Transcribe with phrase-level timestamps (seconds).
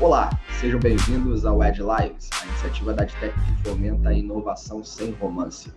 [0.00, 5.10] Olá, sejam bem-vindos ao Ed Lives, a iniciativa da AdTech que fomenta a inovação sem
[5.10, 5.72] romance.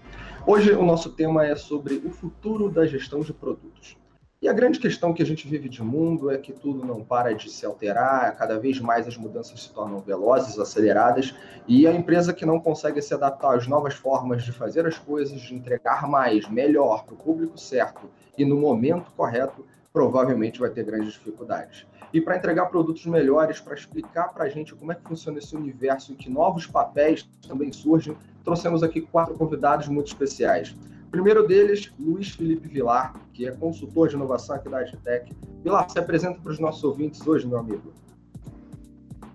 [0.46, 3.98] Hoje o nosso tema é sobre o futuro da gestão de produtos.
[4.40, 7.34] E a grande questão que a gente vive de mundo é que tudo não para
[7.34, 11.34] de se alterar, cada vez mais as mudanças se tornam velozes, aceleradas,
[11.68, 15.42] e a empresa que não consegue se adaptar às novas formas de fazer as coisas,
[15.42, 20.84] de entregar mais, melhor, para o público certo e no momento correto, provavelmente vai ter
[20.84, 25.04] grandes dificuldades e para entregar produtos melhores, para explicar para a gente como é que
[25.04, 30.76] funciona esse universo e que novos papéis também surgem, trouxemos aqui quatro convidados muito especiais.
[31.08, 35.34] O primeiro deles, Luiz Felipe Vilar, que é consultor de inovação aqui da Agitec.
[35.64, 37.94] Vilar, se apresenta para os nossos ouvintes hoje, meu amigo.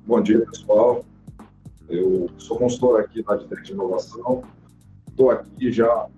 [0.07, 1.05] Bom dia, pessoal.
[1.89, 4.43] Eu sou consultor aqui da Agitec de Inovação.
[5.17, 6.09] Estou aqui já há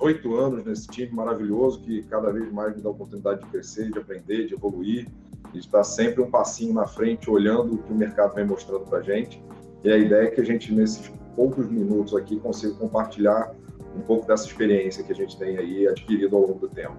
[0.00, 3.88] oito anos nesse time maravilhoso que cada vez mais me dá a oportunidade de crescer,
[3.88, 5.06] de aprender, de evoluir
[5.54, 8.98] e está sempre um passinho na frente, olhando o que o mercado vem mostrando para
[8.98, 9.40] a gente.
[9.84, 13.54] E a ideia é que a gente, nesses poucos minutos aqui, consiga compartilhar
[13.96, 16.96] um pouco dessa experiência que a gente tem aí adquirido ao longo do tempo.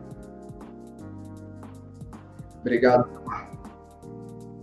[2.62, 3.10] Obrigado.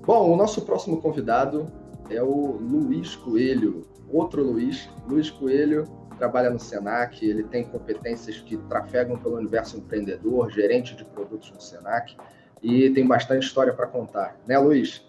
[0.06, 1.70] Bom, o nosso próximo convidado
[2.08, 4.88] é o Luiz Coelho, outro Luiz.
[5.06, 5.84] Luiz Coelho
[6.16, 11.60] trabalha no Senac, ele tem competências que trafegam pelo universo empreendedor, gerente de produtos no
[11.60, 12.16] Senac
[12.62, 15.04] e tem bastante história para contar, né, Luiz?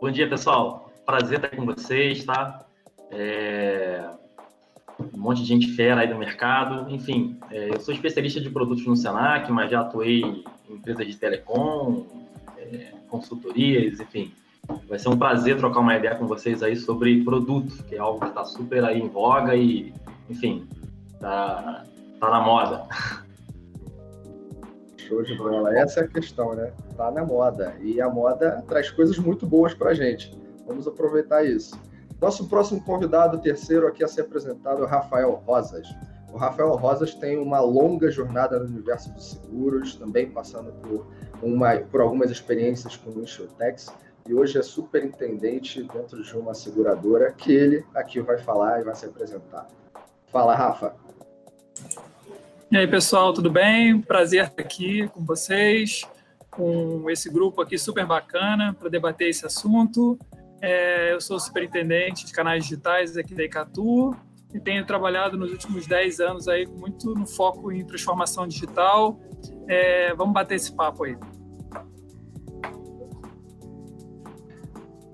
[0.00, 0.92] Bom dia, pessoal.
[1.06, 2.66] Prazer estar com vocês, tá?
[3.10, 4.08] É...
[5.14, 6.90] Um monte de gente fera aí do mercado.
[6.90, 7.70] Enfim, é...
[7.70, 12.06] eu sou especialista de produtos no Senac, mas já atuei em empresas de telecom,
[12.58, 12.92] é...
[13.08, 14.32] consultorias, enfim.
[14.88, 18.20] Vai ser um prazer trocar uma ideia com vocês aí sobre produto, que é algo
[18.20, 19.92] que está super aí em voga e,
[20.28, 20.68] enfim,
[21.20, 21.84] tá,
[22.20, 22.86] tá na moda.
[24.96, 25.76] Show de bola.
[25.78, 26.72] Essa é a questão, né?
[26.96, 27.74] Tá na moda.
[27.80, 30.36] E a moda traz coisas muito boas para a gente.
[30.66, 31.78] Vamos aproveitar isso.
[32.20, 35.86] Nosso próximo convidado, terceiro aqui a ser apresentado, é o Rafael Rosas.
[36.32, 41.06] O Rafael Rosas tem uma longa jornada no universo dos seguros, também passando por,
[41.42, 43.92] uma, por algumas experiências com o Insurtex,
[44.26, 48.94] e hoje é superintendente dentro de uma seguradora que ele aqui vai falar e vai
[48.94, 49.68] se apresentar.
[50.28, 50.96] Fala, Rafa.
[52.70, 54.00] E aí, pessoal, tudo bem?
[54.00, 56.02] Prazer estar aqui com vocês,
[56.50, 60.18] com esse grupo aqui super bacana para debater esse assunto.
[60.60, 64.16] É, eu sou superintendente de canais digitais aqui da Icatu
[64.54, 69.20] e tenho trabalhado nos últimos 10 anos aí muito no foco em transformação digital.
[69.68, 71.16] É, vamos bater esse papo aí.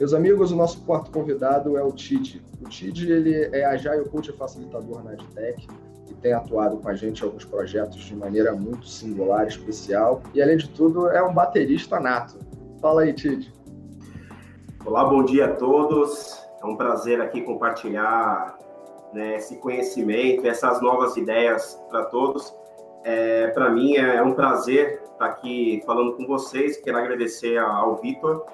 [0.01, 2.43] Meus amigos, o nosso quarto convidado é o Tid.
[2.59, 5.69] O Tid ele é Agile Coach Facilitador na EdTech
[6.23, 10.57] tem atuado com a gente em alguns projetos de maneira muito singular, especial, e além
[10.57, 12.39] de tudo é um baterista nato.
[12.81, 13.53] Fala aí, Tid.
[14.85, 16.43] Olá, bom dia a todos.
[16.63, 18.59] É um prazer aqui compartilhar
[19.13, 22.55] né, esse conhecimento, essas novas ideias para todos.
[23.03, 26.77] É, para mim é um prazer estar aqui falando com vocês.
[26.79, 28.45] Quero agradecer ao Vitor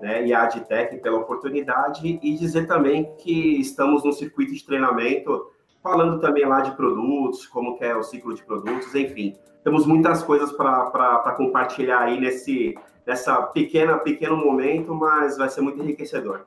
[0.00, 5.50] né, e à Adtech pela oportunidade e dizer também que estamos no circuito de treinamento
[5.82, 9.36] falando também lá de produtos, como que é o ciclo de produtos, enfim.
[9.62, 12.74] Temos muitas coisas para compartilhar aí nesse
[13.06, 16.46] nessa pequena pequeno momento, mas vai ser muito enriquecedor.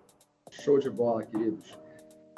[0.49, 1.77] Show de bola, queridos.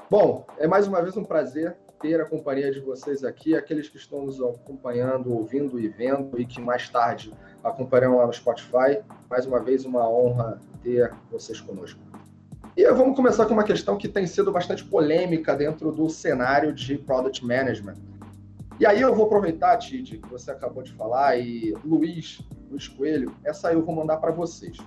[0.09, 3.97] Bom, é mais uma vez um prazer ter a companhia de vocês aqui, aqueles que
[3.97, 7.33] estão nos acompanhando, ouvindo e vendo e que mais tarde
[7.63, 9.01] acompanharão lá no Spotify.
[9.29, 11.99] Mais uma vez, uma honra ter vocês conosco.
[12.75, 16.97] E vamos começar com uma questão que tem sido bastante polêmica dentro do cenário de
[16.97, 17.95] Product Management.
[18.79, 22.41] E aí eu vou aproveitar, Tid, que você acabou de falar, e Luiz,
[22.71, 24.77] Luiz Coelho, essa eu vou mandar para vocês.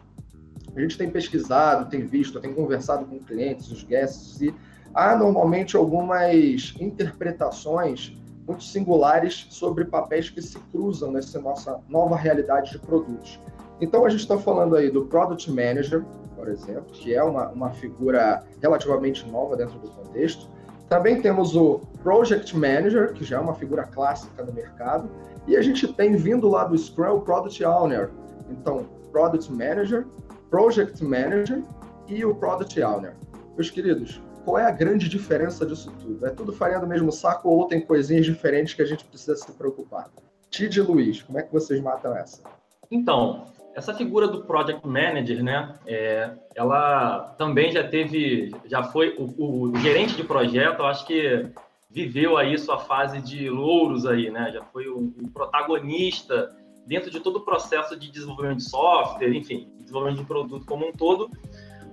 [0.75, 4.55] A gente tem pesquisado, tem visto, tem conversado com clientes, os guests, e
[4.95, 8.17] há normalmente algumas interpretações
[8.47, 13.39] muito singulares sobre papéis que se cruzam nessa nossa nova realidade de produtos.
[13.83, 16.05] Então a gente está falando aí do Product Manager,
[16.37, 20.49] por exemplo, que é uma, uma figura relativamente nova dentro do contexto.
[20.89, 25.11] Também temos o Project Manager, que já é uma figura clássica no mercado.
[25.49, 28.11] E a gente tem vindo lá do Scrum o Product Owner.
[28.49, 30.07] Então, Product Manager,
[30.49, 31.65] Project Manager
[32.07, 33.17] e o Product Owner.
[33.57, 36.25] Meus queridos, qual é a grande diferença disso tudo?
[36.25, 39.51] É tudo farinha do mesmo saco ou tem coisinhas diferentes que a gente precisa se
[39.51, 40.09] preocupar?
[40.51, 42.43] Tid e Luiz, como é que vocês matam essa?
[42.91, 45.75] Então, essa figura do project manager, né?
[45.87, 50.81] É, ela também já teve, já foi o, o, gerente de projeto.
[50.81, 51.47] Eu acho que
[51.91, 54.51] viveu aí sua fase de louros aí, né?
[54.53, 56.55] Já foi o, o protagonista
[56.87, 60.93] dentro de todo o processo de desenvolvimento de software, enfim, desenvolvimento de produto como um
[60.93, 61.31] todo.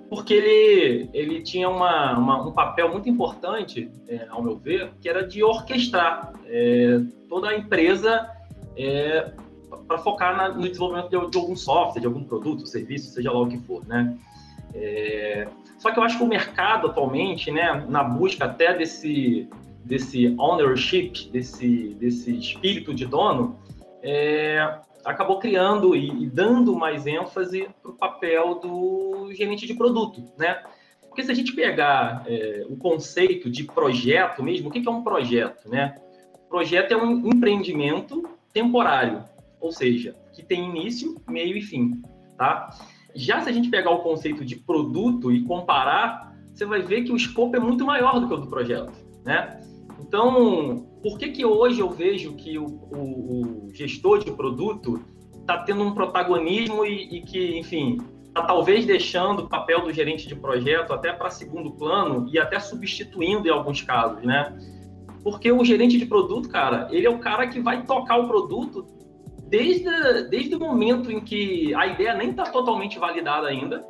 [0.10, 5.08] porque ele, ele tinha uma, uma um papel muito importante, é, ao meu ver, que
[5.08, 7.00] era de orquestrar é,
[7.30, 8.28] toda a empresa
[8.76, 9.32] é,
[9.88, 13.40] para focar na, no desenvolvimento de, de, algum software, de algum produto, serviço, seja lá
[13.40, 14.18] o que for, né?
[14.74, 19.48] É, só que eu acho que o mercado atualmente, né, na busca até desse,
[19.84, 23.58] desse ownership, desse, desse espírito de dono,
[24.04, 30.24] é, acabou criando e, e, dando mais ênfase para o papel do gerente de produto,
[30.38, 30.62] né?
[31.08, 35.04] Porque se a gente pegar é, o conceito de projeto mesmo, o que é um
[35.04, 35.96] projeto, né?
[36.48, 39.24] Projeto é um empreendimento temporário,
[39.60, 42.02] ou seja, que tem início, meio e fim,
[42.38, 42.70] tá?
[43.16, 47.12] Já se a gente pegar o conceito de produto e comparar, você vai ver que
[47.12, 48.94] o escopo é muito maior do que o do projeto,
[49.26, 49.60] né?
[50.00, 55.04] Então, por que que hoje eu vejo que o, o, o gestor de produto
[55.40, 57.98] está tendo um protagonismo e, e que, enfim,
[58.28, 62.60] está talvez deixando o papel do gerente de projeto até para segundo plano e até
[62.60, 64.56] substituindo em alguns casos, né?
[65.24, 68.86] Porque o gerente de produto, cara, ele é o cara que vai tocar o produto
[69.50, 73.84] desde, desde o momento em que a ideia nem está totalmente validada ainda,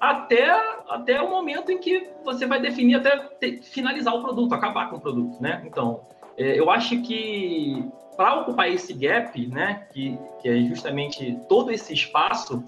[0.00, 0.50] até,
[0.88, 4.96] até o momento em que você vai definir até ter, finalizar o produto, acabar com
[4.96, 5.62] o produto, né?
[5.66, 6.02] Então,
[6.36, 7.84] é, eu acho que
[8.16, 12.62] para ocupar esse gap, né, que, que é justamente todo esse espaço,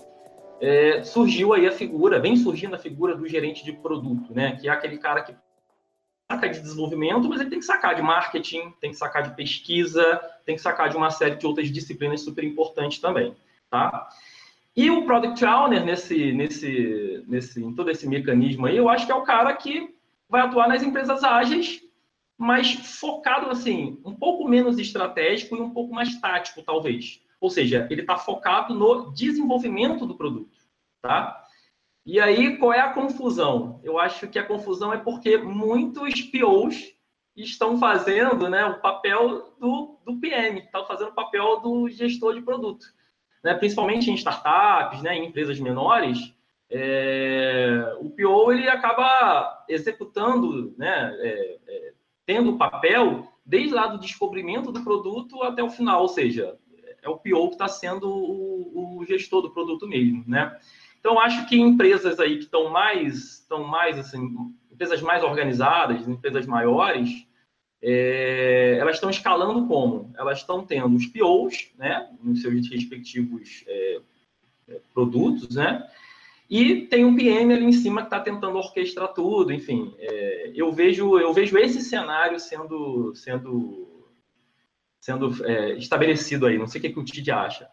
[0.60, 4.68] é, surgiu aí a figura, vem surgindo a figura do gerente de produto, né, que
[4.68, 5.32] é aquele cara que
[6.30, 10.20] saca de desenvolvimento, mas ele tem que sacar de marketing, tem que sacar de pesquisa,
[10.44, 13.34] tem que sacar de uma série de outras disciplinas super importantes também,
[13.70, 14.08] tá?
[14.76, 19.12] E o Product Owner, nesse, nesse, nesse, em todo esse mecanismo aí, eu acho que
[19.12, 19.94] é o cara que
[20.28, 21.82] vai atuar nas empresas ágeis,
[22.36, 27.22] mas focado, assim, um pouco menos estratégico e um pouco mais tático, talvez.
[27.40, 30.58] Ou seja, ele está focado no desenvolvimento do produto,
[31.00, 31.45] tá?
[32.06, 33.80] E aí, qual é a confusão?
[33.82, 36.94] Eu acho que a confusão é porque muitos POs
[37.36, 42.42] estão fazendo né, o papel do, do PM, estão fazendo o papel do gestor de
[42.42, 42.86] produto.
[43.42, 43.54] Né?
[43.54, 46.32] Principalmente em startups, né, em empresas menores,
[46.70, 51.92] é, o PO ele acaba executando, né, é, é,
[52.24, 56.56] tendo o papel desde lá do descobrimento do produto até o final, ou seja,
[57.02, 60.56] é o PO que está sendo o, o gestor do produto mesmo, né?
[61.06, 64.28] Então, acho que empresas aí que estão mais, estão mais assim,
[64.72, 67.24] empresas mais organizadas, empresas maiores,
[67.80, 70.12] é, elas estão escalando como?
[70.18, 74.00] Elas estão tendo os POs, né, nos seus respectivos é,
[74.66, 75.88] é, produtos, né,
[76.50, 80.72] e tem um PM ali em cima que está tentando orquestrar tudo, enfim, é, eu
[80.72, 84.04] vejo eu vejo esse cenário sendo sendo
[84.98, 86.58] sendo é, estabelecido aí.
[86.58, 87.70] Não sei o que, que o Tid acha.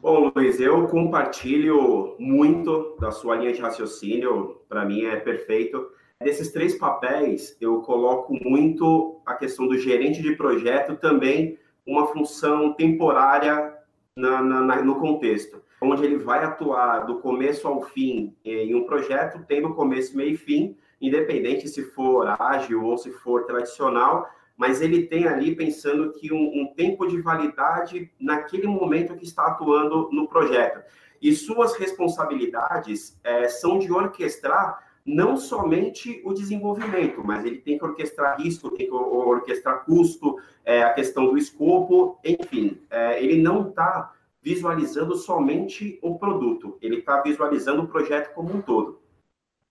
[0.00, 5.90] Bom, Luiz, eu compartilho muito da sua linha de raciocínio, para mim é perfeito.
[6.22, 12.74] Desses três papéis, eu coloco muito a questão do gerente de projeto, também uma função
[12.74, 13.74] temporária
[14.14, 19.44] na, na, no contexto, onde ele vai atuar do começo ao fim em um projeto,
[19.48, 24.28] tendo começo, meio e fim, independente se for ágil ou se for tradicional,
[24.58, 29.46] mas ele tem ali pensando que um, um, tempo de validade naquele momento que está
[29.46, 30.82] atuando no projeto.
[31.22, 37.84] E suas responsabilidades é, são de orquestrar não somente o desenvolvimento, mas ele tem que
[37.84, 43.68] orquestrar risco, tem que orquestrar custo, é, a questão do escopo, enfim, é, ele não
[43.68, 49.00] está visualizando somente o produto, ele está visualizando o projeto como um todo.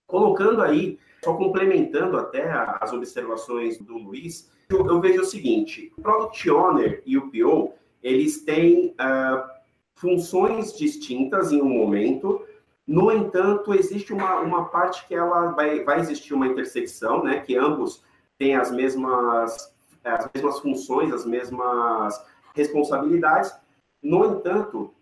[0.06, 6.02] Colocando aí, só complementando até as observações do Luiz, eu, eu vejo o seguinte: o
[6.02, 7.72] Product Owner e o PO,
[8.02, 9.48] eles têm uh,
[9.94, 12.44] funções distintas em um momento,
[12.88, 17.40] no entanto, existe uma, uma parte que ela vai, vai existir uma intersecção, né?
[17.40, 18.02] Que ambos
[18.38, 22.18] têm as mesmas, as mesmas funções, as mesmas
[22.54, 23.52] responsabilidades.
[24.02, 24.94] No entanto,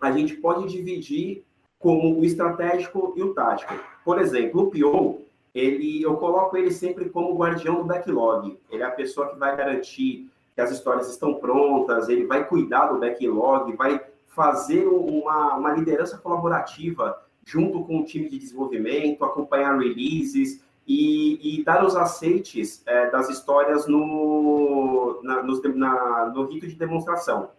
[0.00, 1.44] a gente pode dividir
[1.78, 3.72] como o estratégico e o tático.
[4.04, 5.21] Por exemplo, o PO,
[5.54, 8.58] ele, eu coloco ele sempre como guardião do backlog.
[8.70, 12.86] Ele é a pessoa que vai garantir que as histórias estão prontas, ele vai cuidar
[12.86, 19.78] do backlog, vai fazer uma, uma liderança colaborativa junto com o time de desenvolvimento, acompanhar
[19.78, 26.66] releases e, e dar os aceites é, das histórias no, na, no, na, no rito
[26.66, 27.50] de demonstração.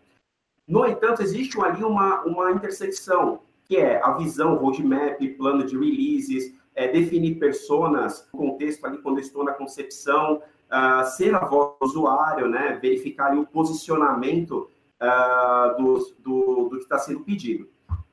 [0.68, 6.54] No entanto, existe ali uma, uma intersecção, que é a visão, roadmap, plano de releases,
[6.76, 10.42] é, definir personas, contexto ali quando estou na concepção,
[10.74, 14.70] uh, ser a voz do usuário, né, verificar ali o posicionamento
[15.02, 17.68] uh, do, do, do que está sendo pedido.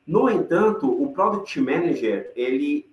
[0.06, 2.90] No entanto, o Product Manager, ele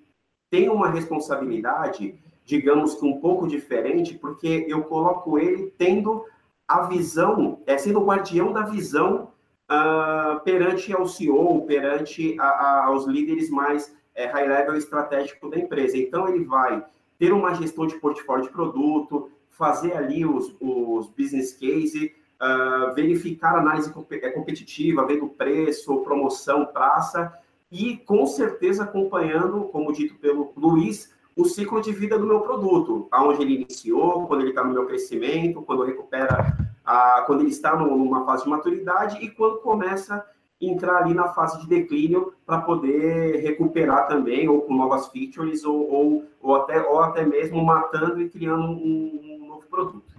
[0.49, 6.23] tem uma responsabilidade, digamos que um pouco diferente, porque eu coloco ele tendo
[6.67, 9.31] a visão, é, sendo o guardião da visão
[9.71, 15.57] uh, perante ao CEO, perante a, a, aos líderes mais é, high level estratégico da
[15.57, 15.95] empresa.
[15.95, 16.83] Então, ele vai
[17.17, 23.55] ter uma gestão de portfólio de produto, fazer ali os, os business case, uh, verificar
[23.55, 27.31] análise é, competitiva, vendo preço, promoção, praça,
[27.71, 33.07] e com certeza acompanhando, como dito pelo Luiz, o ciclo de vida do meu produto,
[33.11, 37.75] aonde ele iniciou, quando ele está no meu crescimento, quando recupera, a, quando ele está
[37.75, 40.25] numa fase de maturidade e quando começa
[40.59, 45.91] entrar ali na fase de declínio para poder recuperar também, ou com novas features, ou,
[45.91, 50.15] ou, ou, até, ou até mesmo matando e criando um, um novo produto.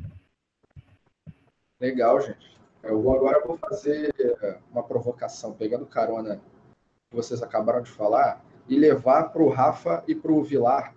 [1.81, 2.57] Legal, gente.
[2.83, 6.41] Eu vou agora vou fazer eh, uma provocação, pegando carona
[7.11, 10.95] que vocês acabaram de falar, e levar para o Rafa e para o Vilar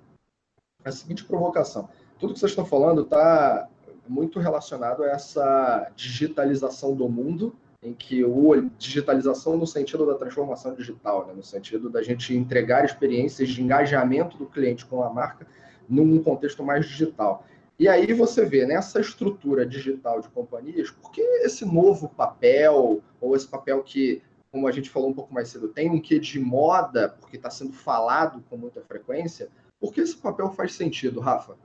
[0.83, 1.89] a seguinte provocação.
[2.19, 3.67] Tudo que vocês estão falando está
[4.07, 10.76] muito relacionado a essa digitalização do mundo, em que o digitalização no sentido da transformação
[10.76, 11.34] digital, né?
[11.34, 15.48] no sentido da gente entregar experiências de engajamento do cliente com a marca
[15.90, 17.46] num contexto mais digital.
[17.80, 23.36] E aí você vê nessa estrutura digital de companhias, por que esse novo papel, ou
[23.36, 24.22] esse papel que,
[24.52, 27.50] como a gente falou um pouco mais cedo, tem um quê de moda, porque está
[27.50, 31.56] sendo falado com muita frequência, por que esse papel faz sentido, Rafa?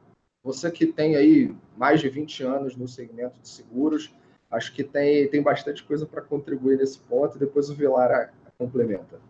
[0.43, 4.11] Você que tem aí mais de 20 anos no segmento de seguros,
[4.50, 9.21] acho que tem, tem bastante coisa para contribuir nesse ponto, e depois o Vilar complementa.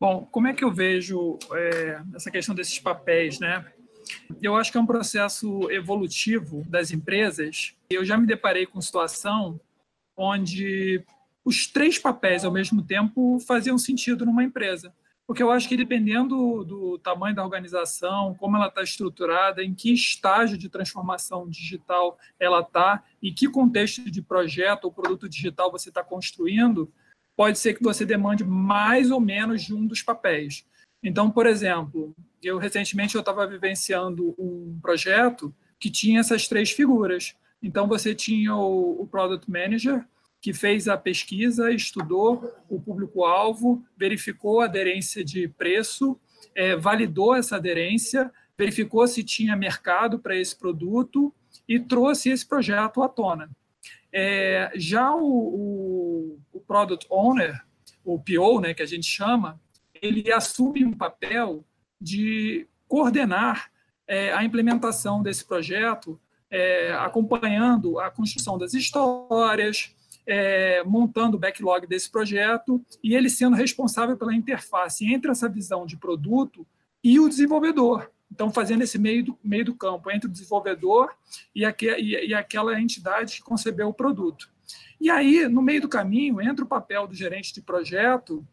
[0.00, 3.64] Bom, como é que eu vejo é, essa questão desses papéis, né?
[4.40, 7.74] Eu acho que é um processo evolutivo das empresas.
[7.90, 9.60] Eu já me deparei com situação
[10.16, 11.04] onde
[11.44, 14.92] os três papéis ao mesmo tempo faziam sentido numa empresa.
[15.28, 19.92] Porque eu acho que dependendo do tamanho da organização, como ela está estruturada, em que
[19.92, 25.90] estágio de transformação digital ela está e que contexto de projeto ou produto digital você
[25.90, 26.90] está construindo,
[27.36, 30.64] pode ser que você demande mais ou menos de um dos papéis.
[31.02, 37.36] Então, por exemplo, eu recentemente eu estava vivenciando um projeto que tinha essas três figuras.
[37.62, 40.06] Então, você tinha o, o Product Manager,
[40.40, 46.18] que fez a pesquisa, estudou o público-alvo, verificou a aderência de preço,
[46.54, 51.34] é, validou essa aderência, verificou se tinha mercado para esse produto
[51.68, 53.50] e trouxe esse projeto à tona.
[54.12, 57.62] É, já o, o, o, Product Owner,
[58.04, 59.60] o PO, né, que a gente chama,
[60.00, 61.64] ele assume um papel
[62.00, 63.70] de coordenar
[64.06, 66.18] é, a implementação desse projeto,
[66.50, 69.94] é, acompanhando a construção das histórias,
[70.28, 75.86] é, montando o backlog desse projeto e ele sendo responsável pela interface entre essa visão
[75.86, 76.66] de produto
[77.02, 78.10] e o desenvolvedor.
[78.30, 81.10] Então, fazendo esse meio do, meio do campo entre o desenvolvedor
[81.54, 84.50] e, aqu, e, e aquela entidade que concebeu o produto.
[85.00, 88.46] E aí, no meio do caminho, entra o papel do gerente de projeto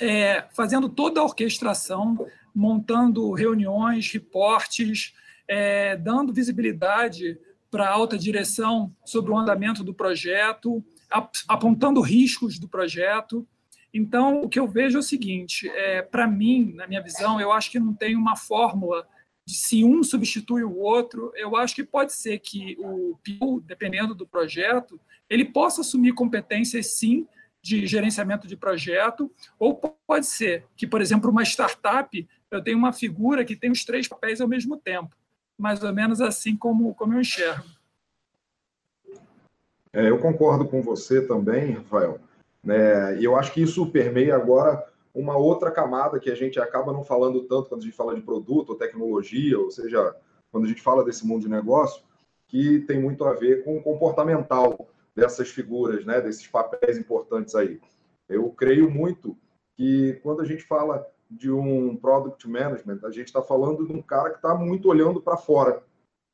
[0.00, 5.12] é, fazendo toda a orquestração, montando reuniões, reportes,
[5.46, 7.38] é, dando visibilidade
[7.70, 10.82] para a alta direção sobre o andamento do projeto,
[11.46, 13.46] apontando riscos do projeto.
[13.92, 17.52] Então, o que eu vejo é o seguinte: é, para mim, na minha visão, eu
[17.52, 19.06] acho que não tem uma fórmula
[19.46, 21.32] de se um substitui o outro.
[21.34, 26.98] Eu acho que pode ser que o PIO, dependendo do projeto, ele possa assumir competências,
[26.98, 27.26] sim,
[27.62, 29.74] de gerenciamento de projeto, ou
[30.06, 34.06] pode ser que, por exemplo, uma startup, eu tenho uma figura que tem os três
[34.06, 35.16] papéis ao mesmo tempo,
[35.58, 37.64] mais ou menos assim como, como eu enxergo.
[39.98, 42.20] É, eu concordo com você também, Rafael.
[42.62, 43.18] Né?
[43.18, 47.02] E eu acho que isso permeia agora uma outra camada que a gente acaba não
[47.02, 50.14] falando tanto quando a gente fala de produto ou tecnologia, ou seja,
[50.52, 52.04] quando a gente fala desse mundo de negócio,
[52.46, 57.80] que tem muito a ver com o comportamental dessas figuras, né, desses papéis importantes aí.
[58.28, 59.36] Eu creio muito
[59.76, 64.00] que quando a gente fala de um product management, a gente está falando de um
[64.00, 65.82] cara que está muito olhando para fora.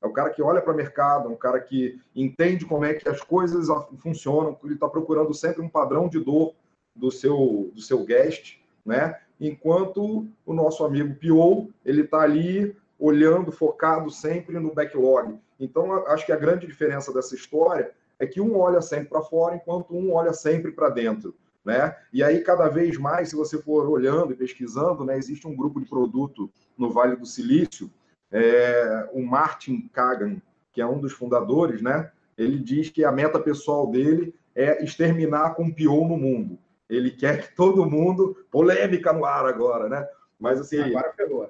[0.05, 2.93] É o cara que olha para o mercado, é um cara que entende como é
[2.93, 6.55] que as coisas funcionam, ele está procurando sempre um padrão de dor
[6.95, 9.19] do seu, do seu guest, né?
[9.41, 15.39] Enquanto o nosso amigo Pio, ele está ali olhando, focado sempre no backlog.
[15.59, 19.57] Então, acho que a grande diferença dessa história é que um olha sempre para fora,
[19.57, 21.35] enquanto um olha sempre para dentro.
[21.65, 21.97] Né?
[22.13, 25.81] E aí, cada vez mais, se você for olhando e pesquisando, né, existe um grupo
[25.81, 27.91] de produto no Vale do Silício,
[28.35, 33.39] é, o Martin Kagan, que é um dos fundadores, né, ele diz que a meta
[33.39, 36.59] pessoal dele é exterminar com o pior no mundo.
[36.91, 38.37] ele quer que todo mundo.
[38.51, 40.07] Polêmica no ar agora, né?
[40.39, 40.81] Mas assim.
[40.81, 41.49] Agora pegou.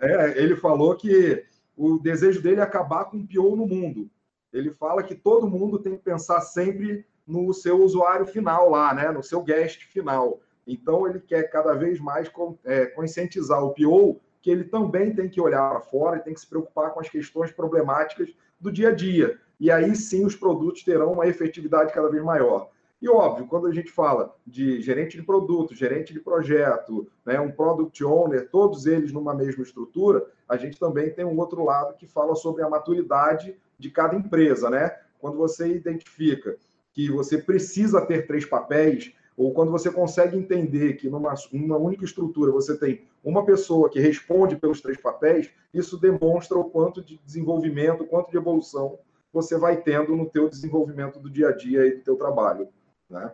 [0.00, 1.44] É, ele falou que
[1.76, 4.08] o desejo dele é acabar com o pior no mundo.
[4.52, 9.10] Ele fala que todo mundo tem que pensar sempre no seu usuário final lá, né?
[9.10, 10.40] No seu guest final.
[10.66, 12.30] Então ele quer cada vez mais
[12.64, 16.40] é, conscientizar o PO que ele também tem que olhar para fora e tem que
[16.40, 18.30] se preocupar com as questões problemáticas
[18.60, 19.38] do dia a dia.
[19.60, 22.70] E aí sim os produtos terão uma efetividade cada vez maior.
[23.00, 27.50] E óbvio, quando a gente fala de gerente de produto, gerente de projeto, né, um
[27.50, 32.06] product owner, todos eles numa mesma estrutura, a gente também tem um outro lado que
[32.06, 34.96] fala sobre a maturidade de cada empresa, né?
[35.20, 36.56] Quando você identifica
[36.92, 42.04] que você precisa ter três papéis, ou quando você consegue entender que numa, numa única
[42.04, 47.18] estrutura você tem uma pessoa que responde pelos três papéis, isso demonstra o quanto de
[47.18, 48.98] desenvolvimento, o quanto de evolução
[49.32, 52.68] você vai tendo no teu desenvolvimento do dia a dia e do teu trabalho,
[53.08, 53.32] né?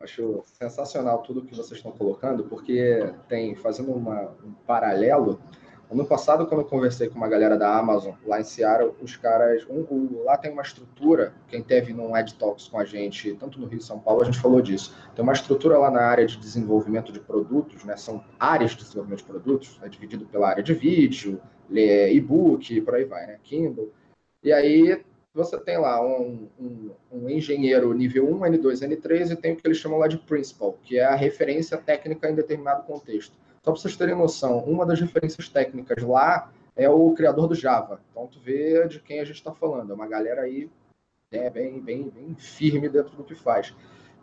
[0.00, 5.38] Acho sensacional tudo que vocês estão colocando, porque tem, fazendo uma, um paralelo,
[5.90, 9.66] Ano passado, quando eu conversei com uma galera da Amazon lá em Seattle, os caras.
[9.68, 13.58] Um, um, lá tem uma estrutura, quem teve num Ed Talks com a gente, tanto
[13.60, 14.94] no Rio e São Paulo, a gente falou disso.
[15.16, 17.96] Tem uma estrutura lá na área de desenvolvimento de produtos, né?
[17.96, 23.04] São áreas de desenvolvimento de produtos, é dividido pela área de vídeo, e-book, por aí
[23.04, 23.38] vai, né?
[23.42, 23.92] Kindle.
[24.44, 25.04] E aí
[25.34, 29.66] você tem lá um, um, um, engenheiro nível 1, N2, N3 e tem o que
[29.66, 33.36] eles chamam lá de principal, que é a referência técnica em determinado contexto.
[33.62, 38.00] Só para vocês terem noção, uma das referências técnicas lá é o criador do Java.
[38.10, 39.90] Então, tu vê de quem a gente está falando.
[39.90, 40.70] É uma galera aí
[41.30, 43.74] é, bem, bem, bem firme dentro do que faz.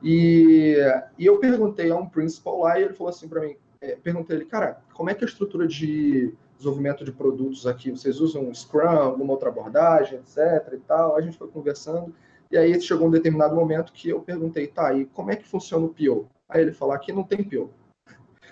[0.01, 0.75] E,
[1.19, 4.37] e eu perguntei a um principal lá e ele falou assim para mim, é, perguntei
[4.37, 7.91] ele, cara, como é que é a estrutura de desenvolvimento de produtos aqui?
[7.91, 11.15] Vocês usam Scrum, alguma outra abordagem, etc e tal?
[11.15, 12.13] A gente foi conversando
[12.49, 15.85] e aí chegou um determinado momento que eu perguntei, tá, e como é que funciona
[15.85, 16.27] o PO?
[16.49, 17.69] Aí ele falou, aqui não tem PO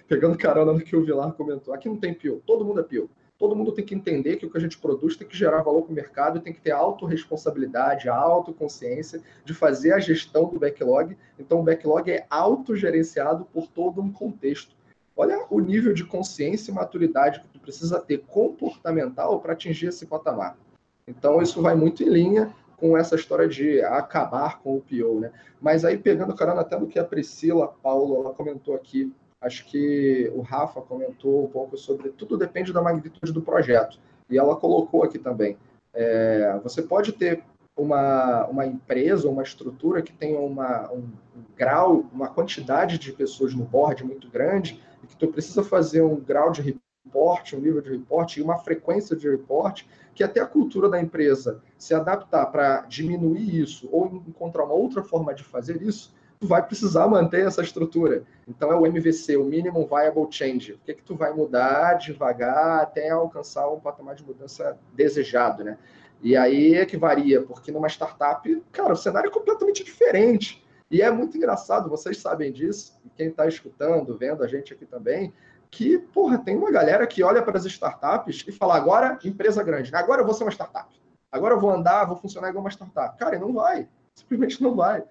[0.07, 1.73] pegando carona no que o Vilar comentou.
[1.73, 3.09] Aqui não tem PO, todo mundo é PO.
[3.37, 5.81] Todo mundo tem que entender que o que a gente produz tem que gerar valor
[5.81, 11.17] para o mercado tem que ter autorresponsabilidade, autoconsciência de fazer a gestão do backlog.
[11.37, 14.73] Então, o backlog é autogerenciado por todo um contexto.
[15.17, 20.05] Olha o nível de consciência e maturidade que tu precisa ter comportamental para atingir esse
[20.05, 20.57] patamar.
[21.05, 25.31] Então, isso vai muito em linha com essa história de acabar com o PO, né?
[25.61, 30.31] Mas aí, pegando carona até do que a Priscila Paulo ela comentou aqui Acho que
[30.33, 33.99] o Rafa comentou um pouco sobre tudo depende da magnitude do projeto.
[34.29, 35.57] E ela colocou aqui também.
[35.93, 37.43] É, você pode ter
[37.77, 43.53] uma, uma empresa, uma estrutura que tenha uma, um, um, grau, uma quantidade de pessoas
[43.53, 47.81] no board muito grande e que tu precisa fazer um grau de report, um nível
[47.81, 52.45] de report e uma frequência de report que até a cultura da empresa se adaptar
[52.47, 56.15] para diminuir isso ou encontrar uma outra forma de fazer isso,
[56.45, 58.23] tu vai precisar manter essa estrutura.
[58.47, 60.73] Então é o MVC, o Minimum Viable Change.
[60.73, 65.63] O que, é que tu vai mudar devagar até alcançar um patamar de mudança desejado,
[65.63, 65.77] né?
[66.21, 70.63] E aí é que varia, porque numa startup, cara, o cenário é completamente diferente.
[70.89, 75.33] E é muito engraçado, vocês sabem disso, quem está escutando, vendo a gente aqui também,
[75.71, 79.93] que, porra, tem uma galera que olha para as startups e fala, agora, empresa grande,
[79.95, 80.89] agora eu vou ser uma startup.
[81.31, 83.17] Agora eu vou andar, vou funcionar igual uma startup.
[83.17, 83.89] Cara, não vai.
[84.13, 85.03] Simplesmente não vai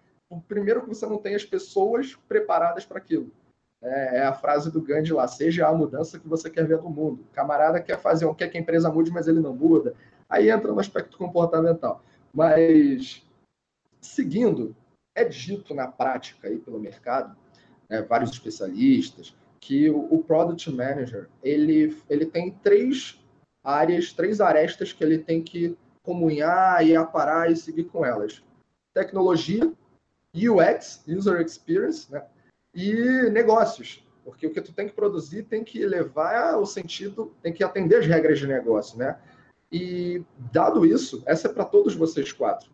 [0.48, 3.30] primeiro que você não tem as pessoas preparadas para aquilo.
[3.82, 6.88] É, é, a frase do Gandhi lá, seja a mudança que você quer ver no
[6.88, 7.20] mundo.
[7.22, 9.94] O camarada quer fazer, quer que a empresa mude, mas ele não muda.
[10.28, 12.02] Aí entra no aspecto comportamental.
[12.32, 13.22] Mas,
[14.00, 14.74] seguindo,
[15.14, 17.36] é dito na prática aí pelo mercado,
[17.88, 23.22] né, vários especialistas, que o, o Product Manager, ele, ele tem três
[23.62, 28.42] áreas, três arestas que ele tem que comunhar e aparar e seguir com elas.
[28.92, 29.72] Tecnologia,
[30.34, 32.24] UX, User Experience, né?
[32.74, 37.52] e negócios, porque o que tu tem que produzir tem que levar o sentido, tem
[37.52, 39.18] que atender as regras de negócio, né?
[39.70, 42.70] E dado isso, essa é para todos vocês quatro.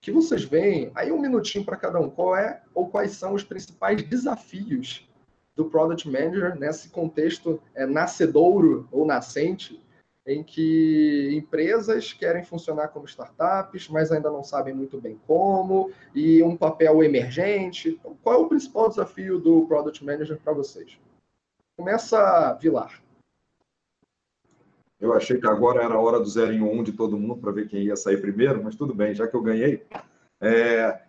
[0.00, 3.44] Que vocês veem, aí um minutinho para cada um, qual é ou quais são os
[3.44, 5.08] principais desafios
[5.54, 9.81] do Product Manager nesse contexto é, nascedouro ou nascente
[10.26, 16.42] em que empresas querem funcionar como startups, mas ainda não sabem muito bem como, e
[16.42, 17.90] um papel emergente.
[17.90, 20.98] Então, qual é o principal desafio do Product Manager para vocês?
[21.76, 23.02] Começa, Vilar.
[25.00, 27.50] Eu achei que agora era a hora do zero em um de todo mundo para
[27.50, 29.84] ver quem ia sair primeiro, mas tudo bem, já que eu ganhei.
[30.40, 31.02] É,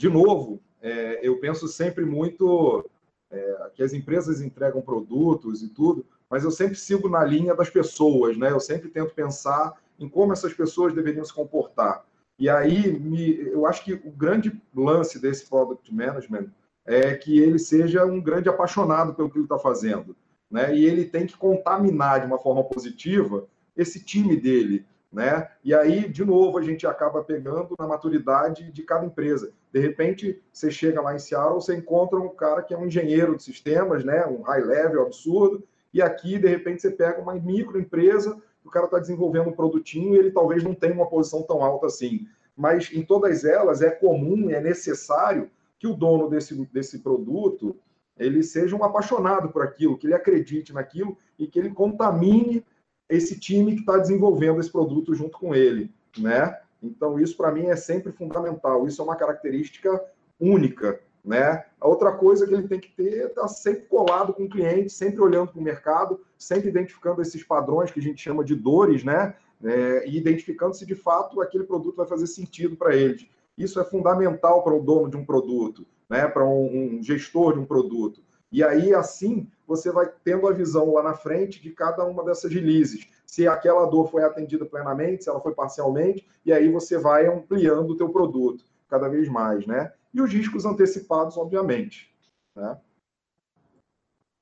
[0.00, 2.88] de novo, é, eu penso sempre muito
[3.28, 7.68] é, que as empresas entregam produtos e tudo, mas eu sempre sigo na linha das
[7.68, 8.52] pessoas, né?
[8.52, 12.04] Eu sempre tento pensar em como essas pessoas deveriam se comportar.
[12.38, 16.46] E aí, me, eu acho que o grande lance desse product management
[16.86, 20.16] é que ele seja um grande apaixonado pelo que ele está fazendo.
[20.50, 20.74] Né?
[20.74, 24.86] E ele tem que contaminar de uma forma positiva esse time dele.
[25.12, 25.48] Né?
[25.62, 29.52] E aí, de novo, a gente acaba pegando na maturidade de cada empresa.
[29.72, 33.36] De repente, você chega lá em Seattle, você encontra um cara que é um engenheiro
[33.36, 34.24] de sistemas, né?
[34.26, 35.62] um high level absurdo,
[35.92, 40.18] e aqui, de repente, você pega uma microempresa, o cara está desenvolvendo um produtinho e
[40.18, 42.26] ele talvez não tenha uma posição tão alta assim.
[42.56, 47.76] Mas em todas elas é comum, é necessário que o dono desse, desse produto
[48.18, 52.64] ele seja um apaixonado por aquilo, que ele acredite naquilo e que ele contamine
[53.08, 56.60] esse time que está desenvolvendo esse produto junto com ele, né?
[56.82, 58.86] Então isso para mim é sempre fundamental.
[58.86, 60.04] Isso é uma característica
[60.38, 61.64] única né?
[61.80, 64.48] A outra coisa que ele tem que ter é estar tá sempre colado com o
[64.48, 68.54] cliente, sempre olhando para o mercado, sempre identificando esses padrões que a gente chama de
[68.54, 69.34] dores, né?
[69.62, 73.26] É, e identificando se de fato aquele produto vai fazer sentido para eles.
[73.58, 76.26] Isso é fundamental para o dono de um produto, né?
[76.26, 78.22] para um, um gestor de um produto.
[78.50, 82.52] E aí, assim, você vai tendo a visão lá na frente de cada uma dessas
[82.52, 83.06] releases.
[83.24, 87.90] Se aquela dor foi atendida plenamente, se ela foi parcialmente, e aí você vai ampliando
[87.90, 89.92] o teu produto cada vez mais, né?
[90.12, 92.12] E os riscos antecipados, obviamente.
[92.54, 92.78] Né?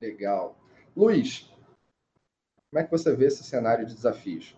[0.01, 0.57] Legal.
[0.97, 1.49] Luiz,
[2.71, 4.55] como é que você vê esse cenário de desafios?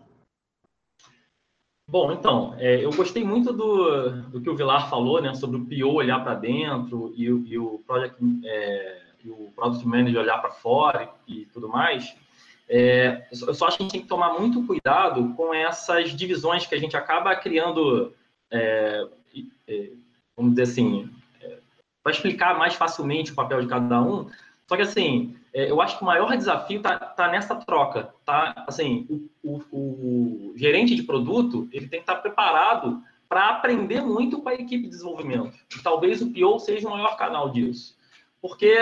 [1.88, 5.66] Bom, então, é, eu gostei muito do, do que o Vilar falou, né, sobre o
[5.66, 10.53] PO olhar para dentro e, e, o Project, é, e o Product Manager olhar para
[10.53, 12.16] fora e, e, tudo mais.
[12.68, 16.64] É, eu só acho que a gente tem que tomar muito cuidado com essas divisões
[16.64, 18.14] que a gente acaba criando
[18.49, 19.09] é,
[19.66, 19.90] é,
[20.40, 21.11] vamos dizer assim,
[21.42, 21.59] é,
[22.03, 24.29] para explicar mais facilmente o papel de cada um.
[24.66, 28.64] Só que, assim, é, eu acho que o maior desafio está tá nessa troca, tá?
[28.66, 29.07] Assim,
[29.42, 34.40] o, o, o, gerente de produto, ele tem que estar tá preparado para aprender muito
[34.40, 35.57] com a equipe de desenvolvimento.
[35.76, 37.96] E talvez o PO seja o maior canal disso.
[38.40, 38.72] Porque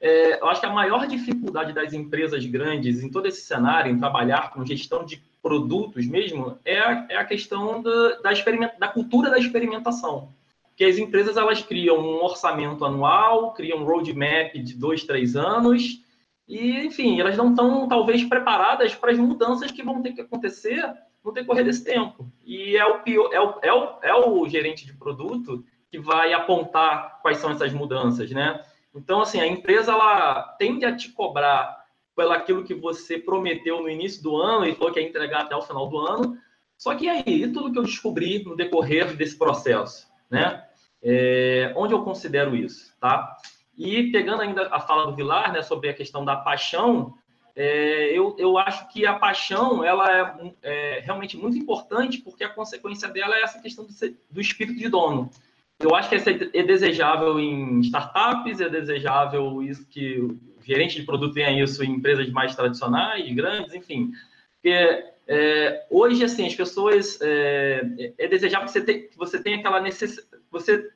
[0.00, 3.98] é, eu acho que a maior dificuldade das empresas grandes em todo esse cenário, em
[3.98, 8.32] trabalhar com gestão de produtos mesmo, é a, é a questão da, da,
[8.78, 10.28] da cultura da experimentação
[10.76, 16.02] que as empresas elas criam um orçamento anual, criam um roadmap de dois, três anos,
[16.46, 20.92] e, enfim, elas não estão, talvez, preparadas para as mudanças que vão ter que acontecer
[21.24, 22.30] no decorrer desse tempo.
[22.44, 26.32] E é o, pior, é o, é o, é o gerente de produto que vai
[26.34, 28.60] apontar quais são essas mudanças, né?
[28.94, 31.84] Então, assim, a empresa, ela tende a te cobrar
[32.14, 35.56] pelo aquilo que você prometeu no início do ano e falou que ia entregar até
[35.56, 36.38] o final do ano.
[36.76, 40.06] Só que aí, tudo que eu descobri no decorrer desse processo?
[40.30, 40.64] Né?
[41.02, 43.36] É, onde eu considero isso, tá?
[43.76, 47.14] E pegando ainda a fala do Vilar, né, sobre a questão da paixão,
[47.56, 52.48] é, eu, eu acho que a paixão ela é, é, realmente muito importante porque a
[52.48, 53.92] consequência dela é essa questão do,
[54.30, 55.30] do espírito de dono.
[55.78, 61.04] Eu acho que é, é desejável em startups, é desejável isso que o gerente de
[61.04, 64.12] produto tenha isso em empresas mais tradicionais, grandes, enfim.
[64.54, 67.18] Porque é, hoje, assim, as pessoas.
[67.20, 70.28] É, é desejável que você, tenha, que você tenha aquela necessidade.
[70.50, 70.90] Você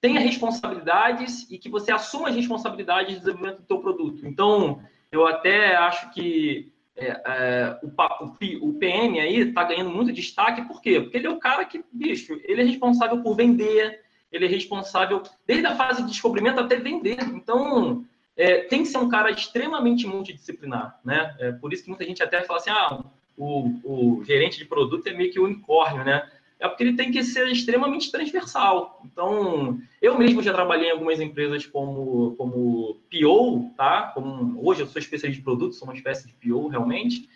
[0.00, 4.26] tenha responsabilidades e que você assuma as responsabilidades do desenvolvimento do seu produto.
[4.26, 10.66] Então, eu até acho que é, é, o, o, PM aí está ganhando muito destaque,
[10.66, 11.00] por quê?
[11.00, 14.00] Porque ele é o cara que, bicho, ele é responsável por vender,
[14.32, 17.20] ele é responsável desde a fase de descobrimento até vender.
[17.34, 18.04] Então,
[18.36, 21.36] é, tem que ser um cara extremamente multidisciplinar, né?
[21.38, 23.04] É por isso que muita gente até fala assim, ah,
[23.40, 26.28] o, o gerente de produto é meio que unicórnio, né?
[26.58, 29.00] É porque ele tem que ser extremamente transversal.
[29.02, 34.12] Então, eu mesmo já trabalhei em algumas empresas como, como PO, tá?
[34.14, 37.26] Como, hoje eu sou especialista de produto, sou uma espécie de PO realmente.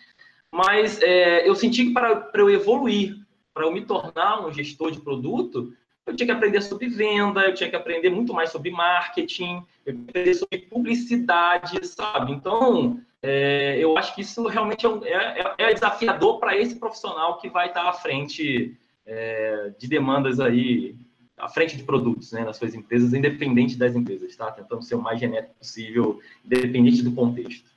[0.51, 3.17] Mas é, eu senti que para, para eu evoluir,
[3.51, 5.73] para eu me tornar um gestor de produto,
[6.05, 9.93] eu tinha que aprender sobre venda, eu tinha que aprender muito mais sobre marketing, eu
[9.93, 12.31] tinha que aprender sobre publicidade, sabe?
[12.31, 17.49] Então, é, eu acho que isso realmente é, é, é desafiador para esse profissional que
[17.49, 20.95] vai estar à frente é, de demandas aí,
[21.35, 24.51] à frente de produtos, né, nas suas empresas, independente das empresas, tá?
[24.51, 27.67] Tentando ser o mais genético possível, independente do contexto.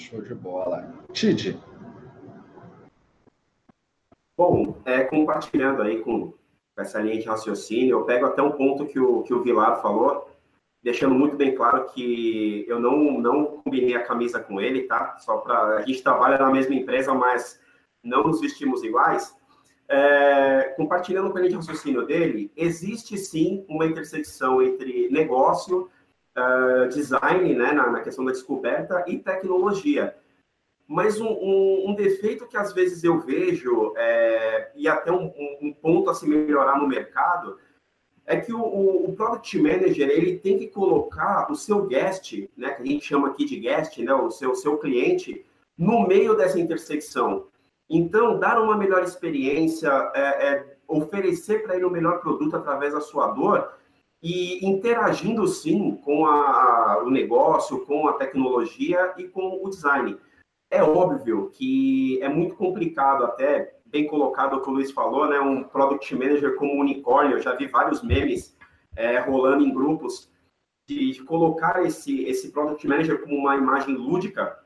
[0.00, 0.94] Show de bola.
[1.12, 1.58] Tite.
[4.34, 6.32] Bom, é, compartilhando aí com
[6.78, 10.31] essa linha de raciocínio, eu pego até um ponto que o, que o Vilar falou,
[10.82, 15.16] deixando muito bem claro que eu não, não combinei a camisa com ele, tá?
[15.18, 15.76] Só para.
[15.76, 17.60] A gente trabalha na mesma empresa, mas
[18.02, 19.34] não nos vestimos iguais.
[19.88, 25.90] É, compartilhando com ele de raciocínio dele, existe sim uma intersecção entre negócio,
[26.36, 30.16] uh, design, né, na, na, questão da descoberta, e tecnologia.
[30.88, 35.72] Mas um, um, um defeito que às vezes eu vejo, é, e até um, um
[35.72, 37.58] ponto a se melhorar no mercado,
[38.32, 42.70] é que o, o, o, Product Manager ele tem que colocar o seu guest, né,
[42.70, 45.44] que a gente chama aqui de guest, né, o seu, seu cliente,
[45.76, 47.46] no meio dessa intersecção.
[47.90, 53.02] Então, dar uma melhor experiência, é, é, oferecer para ele o melhor produto através da
[53.02, 53.70] sua dor
[54.22, 60.16] e interagindo sim com a, o negócio, com a tecnologia e com o design.
[60.70, 65.38] É óbvio que é muito complicado até, bem colocado o que o Luiz falou, né?
[65.38, 68.56] Um product manager como unicórnio, eu já vi vários memes
[68.96, 70.32] é, rolando em grupos
[70.88, 74.58] de, de colocar esse, esse product manager como uma imagem lúdica,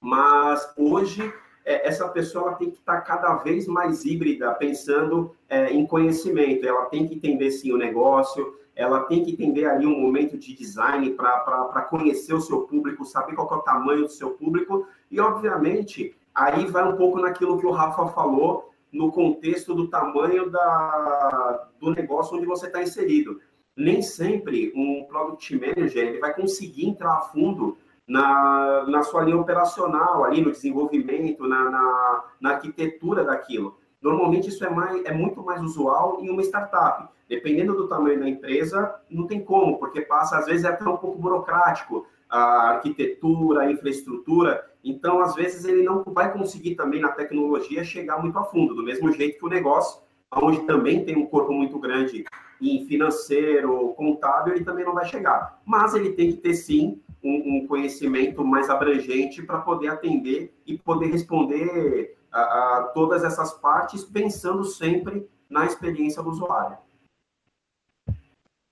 [0.00, 1.32] mas hoje
[1.64, 6.66] é, essa pessoa tem que estar cada vez mais híbrida, pensando é, em conhecimento.
[6.66, 10.54] Ela tem que entender sim o negócio, ela tem que entender ali um momento de
[10.54, 15.20] design para conhecer o seu público, saber qual é o tamanho do seu público e,
[15.20, 21.68] obviamente, aí vai um pouco naquilo que o Rafa falou no contexto do tamanho da,
[21.80, 23.40] do negócio onde você está inserido.
[23.76, 29.38] Nem sempre um product manager ele vai conseguir entrar a fundo na, na sua linha
[29.38, 33.78] operacional, ali no desenvolvimento, na, na, na arquitetura daquilo.
[34.02, 37.08] Normalmente isso é, mais, é muito mais usual em uma startup.
[37.28, 40.96] Dependendo do tamanho da empresa, não tem como, porque passa, às vezes, é até um
[40.96, 44.71] pouco burocrático a arquitetura, a infraestrutura.
[44.84, 48.82] Então, às vezes, ele não vai conseguir também na tecnologia chegar muito a fundo, do
[48.82, 50.02] mesmo jeito que o negócio,
[50.34, 52.24] onde também tem um corpo muito grande
[52.60, 55.60] em financeiro, contábil, ele também não vai chegar.
[55.64, 60.78] Mas ele tem que ter, sim, um, um conhecimento mais abrangente para poder atender e
[60.78, 66.78] poder responder a, a, todas essas partes, pensando sempre na experiência do usuário.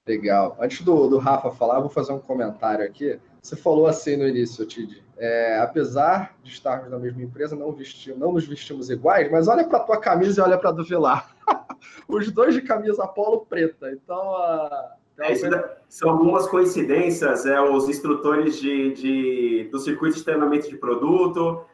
[0.07, 0.57] Legal.
[0.59, 3.20] Antes do, do Rafa falar, vou fazer um comentário aqui.
[3.42, 5.03] Você falou assim no início, Tid.
[5.16, 9.64] É, apesar de estarmos na mesma empresa, não, vestimos, não nos vestimos iguais, mas olha
[9.64, 11.35] para a tua camisa e olha para a do Vilar.
[12.09, 13.90] Os dois de camisa polo preta.
[13.92, 20.68] Então, a, é, são algumas coincidências, é, os instrutores de, de, do circuito de treinamento
[20.68, 21.64] de produto,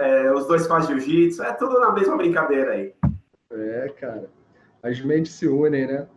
[0.00, 2.94] é, os dois fazem jiu-jitsu, é tudo na mesma brincadeira aí.
[3.52, 4.28] É, cara.
[4.82, 6.08] As mentes se unem, né?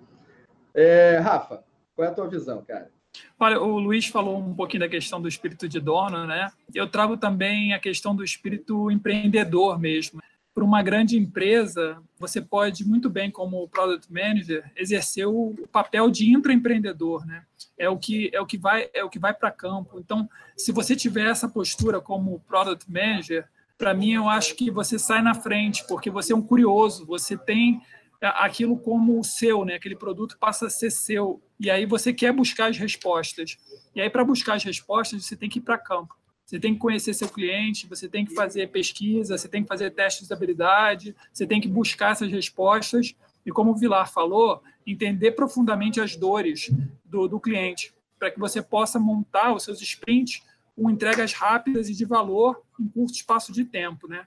[0.73, 1.63] É, Rafa,
[1.95, 2.89] qual é a tua visão, cara?
[3.39, 6.51] Olha, o Luiz falou um pouquinho da questão do espírito de dono, né?
[6.73, 10.21] Eu trago também a questão do espírito empreendedor mesmo
[10.53, 16.29] para uma grande empresa, você pode muito bem, como product manager, exercer o papel de
[16.31, 17.43] intraempreendedor, né?
[17.77, 19.97] É o que é o que vai é o que vai para campo.
[19.99, 23.47] Então, se você tiver essa postura como product manager,
[23.77, 27.37] para mim eu acho que você sai na frente, porque você é um curioso, você
[27.37, 27.81] tem
[28.21, 29.75] aquilo como seu, né?
[29.75, 33.55] Aquele produto passa a ser seu e aí você quer buscar as respostas.
[33.95, 36.15] E aí para buscar as respostas você tem que ir para campo.
[36.43, 39.91] Você tem que conhecer seu cliente, você tem que fazer pesquisa, você tem que fazer
[39.91, 45.31] testes de habilidade, você tem que buscar essas respostas e, como o Vilar falou, entender
[45.31, 46.69] profundamente as dores
[47.05, 50.41] do, do cliente, para que você possa montar os seus sprints
[50.75, 54.25] com entregas rápidas e de valor em curto espaço de tempo, né?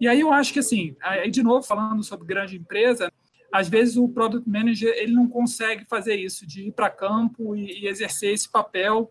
[0.00, 3.12] E aí eu acho que assim, aí de novo falando sobre grande empresa,
[3.52, 7.84] às vezes o product manager ele não consegue fazer isso de ir para campo e,
[7.84, 9.10] e exercer esse papel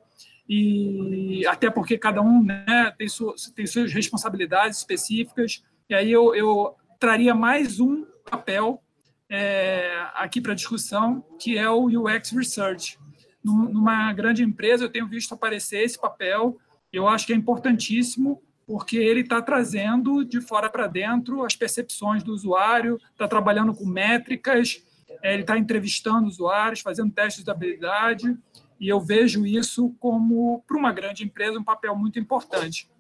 [0.49, 3.07] e até porque cada um né, tem,
[3.55, 5.63] tem suas responsabilidades específicas.
[5.89, 8.81] E aí eu, eu traria mais um papel
[9.29, 12.97] é, aqui para discussão, que é o UX Research.
[13.43, 16.57] Numa grande empresa, eu tenho visto aparecer esse papel,
[16.91, 22.21] eu acho que é importantíssimo, porque ele está trazendo de fora para dentro as percepções
[22.21, 24.85] do usuário, está trabalhando com métricas,
[25.23, 28.37] é, ele está entrevistando usuários, fazendo testes de habilidade,
[28.77, 32.91] e eu vejo isso como, para uma grande empresa, um papel muito importante.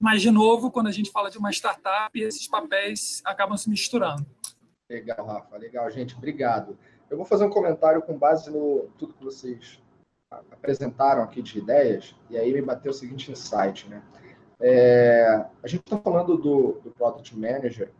[0.00, 4.24] Mas, de novo, quando a gente fala de uma startup, esses papéis acabam se misturando.
[4.88, 5.56] Legal, Rafa.
[5.56, 6.14] Legal, gente.
[6.14, 6.78] Obrigado.
[7.10, 9.82] Eu vou fazer um comentário com base no tudo que vocês
[10.30, 14.00] apresentaram aqui de ideias, e aí me bateu o seguinte insight, né?
[14.60, 17.90] É, a gente está falando do, do Product Manager,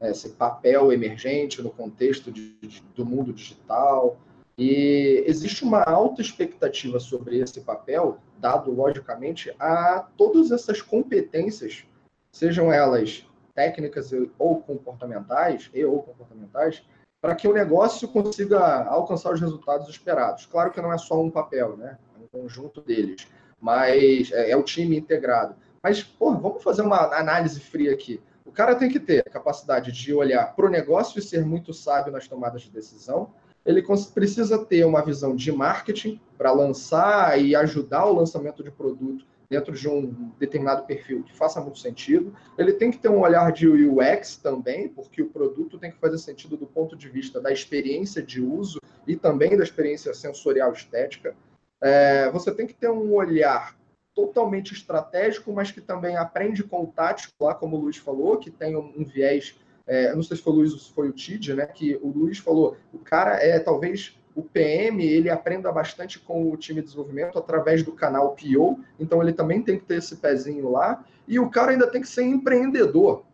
[0.00, 4.18] né, esse papel emergente no contexto de, de, do mundo digital,
[4.56, 11.84] e existe uma alta expectativa sobre esse papel, dado, logicamente, a todas essas competências,
[12.32, 16.82] sejam elas técnicas ou comportamentais, e ou comportamentais,
[17.20, 20.46] para que o negócio consiga alcançar os resultados esperados.
[20.46, 21.98] Claro que não é só um papel, né?
[22.16, 23.26] É um conjunto deles,
[23.60, 25.56] mas é, é o time integrado.
[25.82, 28.20] Mas, vamos fazer uma análise fria aqui.
[28.44, 31.72] O cara tem que ter a capacidade de olhar para o negócio e ser muito
[31.72, 33.30] sábio nas tomadas de decisão,
[33.64, 39.26] ele precisa ter uma visão de marketing para lançar e ajudar o lançamento de produto
[39.50, 42.34] dentro de um determinado perfil que faça muito sentido.
[42.56, 46.18] Ele tem que ter um olhar de UX também, porque o produto tem que fazer
[46.18, 51.34] sentido do ponto de vista da experiência de uso e também da experiência sensorial estética.
[51.82, 53.76] É, você tem que ter um olhar
[54.18, 58.50] totalmente estratégico, mas que também aprende com o tático, lá como o Luiz falou, que
[58.50, 59.54] tem um, viés,
[59.86, 62.08] é, não sei se foi o Luiz ou se foi o Tid, né, que o
[62.08, 66.86] Luiz falou, o cara é talvez o PM ele aprenda bastante com o time de
[66.86, 71.38] desenvolvimento através do canal PO, então ele também tem que ter esse pezinho lá, e
[71.38, 73.24] o cara ainda tem que ser empreendedor,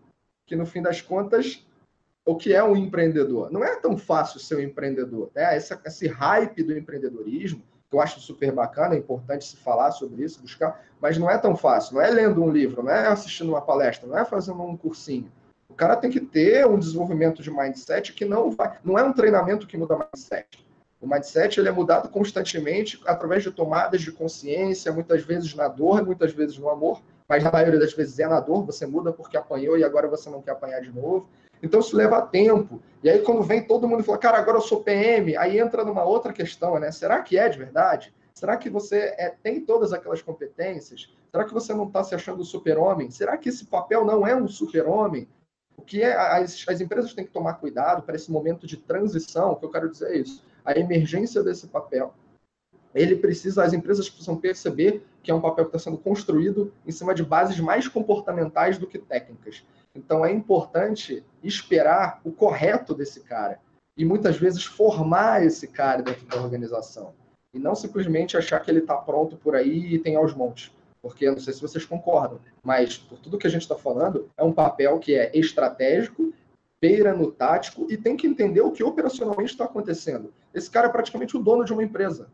[0.44, 1.66] que no fim das contas,
[2.26, 3.50] o que é um empreendedor?
[3.50, 5.56] Não é tão fácil ser um empreendedor, né?
[5.56, 7.62] Esse, esse hype do empreendedorismo,
[7.94, 11.38] que eu acho super bacana, é importante se falar sobre isso, buscar, mas não é
[11.38, 14.60] tão fácil, não é lendo um livro, não é assistindo uma palestra, não é fazendo
[14.62, 15.30] um cursinho.
[15.68, 19.12] O cara tem que ter um desenvolvimento de mindset que não vai, não é um
[19.12, 20.64] treinamento que muda mindset.
[21.00, 26.04] O mindset ele é mudado constantemente através de tomadas de consciência, muitas vezes na dor,
[26.04, 29.36] muitas vezes no amor, mas na maioria das vezes é na dor, você muda porque
[29.36, 31.28] apanhou e agora você não quer apanhar de novo.
[31.64, 32.80] Então isso leva tempo.
[33.02, 35.84] E aí quando vem todo mundo e fala, cara, agora eu sou PM, aí entra
[35.84, 36.90] numa outra questão, né?
[36.92, 38.14] Será que é de verdade?
[38.32, 41.12] Será que você é, tem todas aquelas competências?
[41.30, 43.10] Será que você não está se achando super-homem?
[43.10, 45.28] Será que esse papel não é um super-homem?
[45.76, 49.54] O que é, as, as empresas têm que tomar cuidado para esse momento de transição,
[49.54, 52.14] que eu quero dizer é isso a emergência desse papel.
[52.94, 56.92] Ele precisa, as empresas precisam perceber que é um papel que está sendo construído em
[56.92, 59.64] cima de bases mais comportamentais do que técnicas.
[59.94, 63.60] Então é importante esperar o correto desse cara
[63.96, 67.14] e muitas vezes formar esse cara dentro da organização
[67.52, 70.72] e não simplesmente achar que ele está pronto por aí e tem aos montes.
[71.00, 74.42] Porque não sei se vocês concordam, mas por tudo que a gente está falando, é
[74.42, 76.32] um papel que é estratégico
[76.80, 80.34] beira no tático e tem que entender o que operacionalmente está acontecendo.
[80.52, 82.28] Esse cara é praticamente o dono de uma empresa.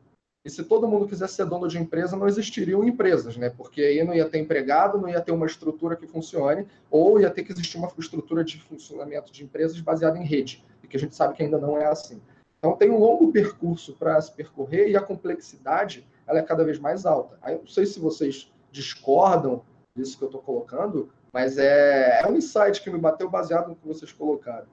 [0.45, 3.51] E se todo mundo quisesse ser dono de empresa, não existiriam empresas, né?
[3.51, 7.31] Porque aí não ia ter empregado, não ia ter uma estrutura que funcione, ou ia
[7.31, 11.01] ter que existir uma estrutura de funcionamento de empresas baseada em rede, e que a
[11.01, 12.23] gente sabe que ainda não é assim.
[12.59, 16.79] Então tem um longo percurso para se percorrer e a complexidade ela é cada vez
[16.79, 17.39] mais alta.
[17.43, 19.63] Aí eu não sei se vocês discordam
[19.95, 23.77] disso que eu estou colocando, mas é, é um insight que me bateu baseado no
[23.77, 24.67] que vocês colocaram.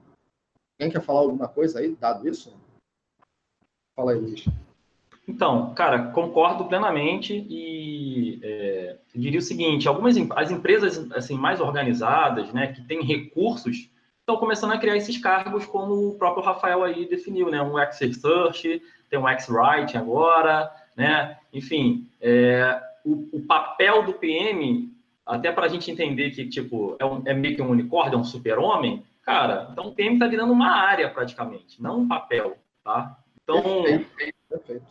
[0.78, 2.56] Quem quer falar alguma coisa aí, dado isso?
[3.96, 4.44] Fala aí, Luiz.
[5.28, 12.50] Então, cara, concordo plenamente e é, diria o seguinte: algumas as empresas assim mais organizadas,
[12.50, 17.06] né, que têm recursos, estão começando a criar esses cargos, como o próprio Rafael aí
[17.06, 24.14] definiu, né, um X-Research, tem um X-Writing agora, né, enfim, é, o, o papel do
[24.14, 24.90] PM
[25.26, 28.18] até para a gente entender que, tipo, é, um, é meio que um unicórnio, é
[28.18, 33.14] um super-homem, cara, então o PM está virando uma área praticamente, não um papel, tá?
[33.48, 33.62] Então,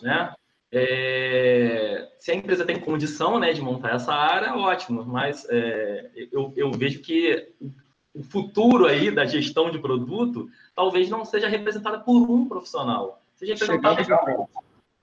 [0.01, 0.33] né?
[0.71, 6.51] É, se a empresa tem condição né, de montar essa área, ótimo, mas é, eu,
[6.57, 7.53] eu, vejo que
[8.13, 13.53] o futuro aí da gestão de produto talvez não seja representada por um profissional, seja
[13.53, 14.01] representada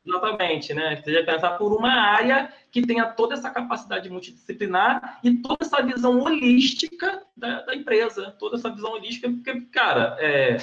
[0.06, 0.96] Exatamente, né?
[1.02, 6.20] Seja pensar por uma área que tenha toda essa capacidade multidisciplinar e toda essa visão
[6.20, 10.58] holística da, da empresa, toda essa visão holística, porque, cara, é,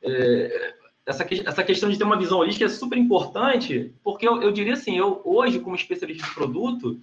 [0.00, 0.74] é,
[1.08, 4.74] essa, essa questão de ter uma visão holística é super importante, porque eu, eu diria
[4.74, 7.00] assim, eu hoje, como especialista de produto,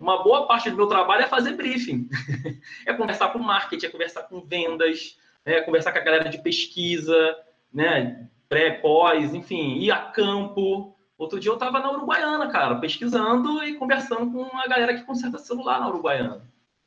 [0.00, 2.08] uma boa parte do meu trabalho é fazer briefing,
[2.86, 7.36] é conversar com marketing, é conversar com vendas, é conversar com a galera de pesquisa,
[7.72, 13.62] né, pré, pós, enfim, ir a campo, Outro dia eu estava na Uruguaiana, cara, pesquisando
[13.62, 16.42] e conversando com a galera que conserta celular na Uruguaiana.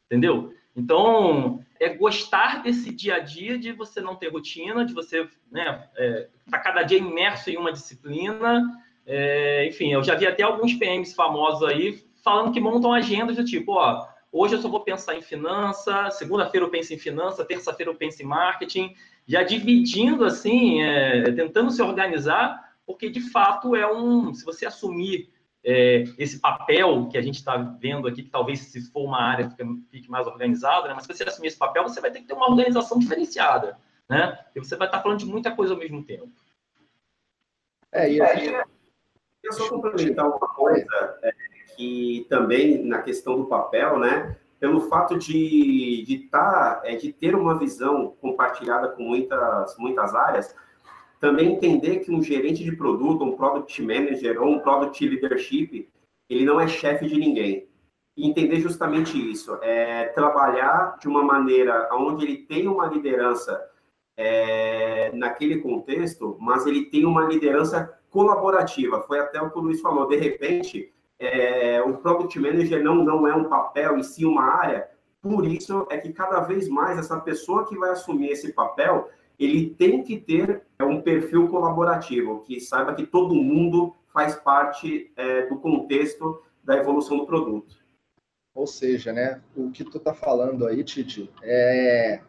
[0.08, 0.54] Entendeu?
[0.75, 5.88] Então, é gostar desse dia a dia de você não ter rotina, de você né,
[5.97, 8.63] é, tá cada dia imerso em uma disciplina.
[9.05, 13.45] É, enfim, eu já vi até alguns PMs famosos aí falando que montam agendas do
[13.45, 17.91] tipo, ó, hoje eu só vou pensar em finança, segunda-feira eu penso em finança, terça-feira
[17.91, 18.95] eu penso em marketing,
[19.27, 24.33] já dividindo assim, é, tentando se organizar porque de fato é um.
[24.33, 25.29] Se você assumir
[25.67, 29.49] é, esse papel que a gente está vendo aqui, que talvez se for uma área
[29.49, 30.93] fique, fique mais organizada, né?
[30.93, 33.75] mas se você assumir esse papel, você vai ter que ter uma organização diferenciada,
[34.08, 34.38] né?
[34.56, 36.30] E você vai estar tá falando de muita coisa ao mesmo tempo.
[37.92, 38.63] É, e aí, é,
[39.44, 41.33] eu só complementar uma coisa é,
[41.75, 44.37] que também na questão do papel, né?
[44.60, 50.56] Pelo fato de, de, tá, é, de ter uma visão compartilhada com muitas, muitas áreas,
[51.26, 55.90] também entender que um gerente de produto, um product manager ou um product leadership,
[56.30, 57.67] ele não é chefe de ninguém.
[58.15, 63.60] E entender justamente isso, é trabalhar de uma maneira onde ele tem uma liderança
[64.15, 69.02] é, naquele contexto, mas ele tem uma liderança colaborativa.
[69.02, 70.08] Foi até o que o Luiz falou.
[70.08, 74.88] De repente, é, o Product Manager não, não é um papel e sim uma área.
[75.23, 79.10] Por isso é que cada vez mais essa pessoa que vai assumir esse papel,
[79.40, 85.46] ele tem que ter um perfil colaborativo, que saiba que todo mundo faz parte é,
[85.48, 87.75] do contexto da evolução do produto.
[88.54, 92.21] Ou seja, né, o que tu está falando aí, Titi, é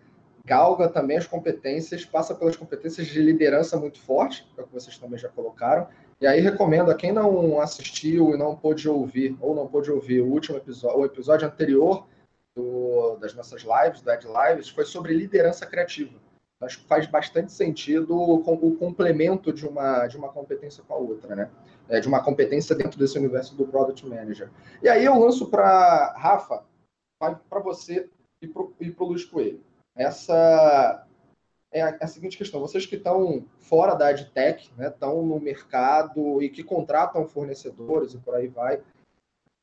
[0.45, 4.97] galga também as competências, passa pelas competências de liderança muito forte, é o que vocês
[4.97, 5.89] também já colocaram.
[6.21, 10.21] E aí recomendo a quem não assistiu e não pôde ouvir, ou não pôde ouvir
[10.21, 12.07] o último episódio, o episódio anterior
[12.55, 16.26] do, das nossas lives, do Ed Lives, foi sobre liderança criativa.
[16.61, 21.37] Acho que faz bastante sentido o, complemento de uma, de uma competência com a outra,
[21.37, 21.51] né?
[21.89, 24.51] É, de uma competência dentro desse universo do Product Manager.
[24.83, 26.65] E aí eu lanço para Rafa,
[27.19, 28.09] para você
[28.41, 29.61] e para o Luiz Coelho
[29.97, 31.07] essa
[31.73, 35.41] é a, é a, seguinte questão: vocês que estão fora da AdTech, né, estão no
[35.41, 38.83] mercado e que contratam fornecedores e por aí vai,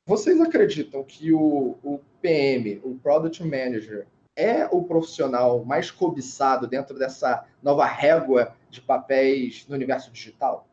[0.08, 6.98] vocês acreditam que o, o PM, o Product Manager, é o profissional mais cobiçado dentro
[6.98, 10.68] dessa nova régua de papéis no universo digital?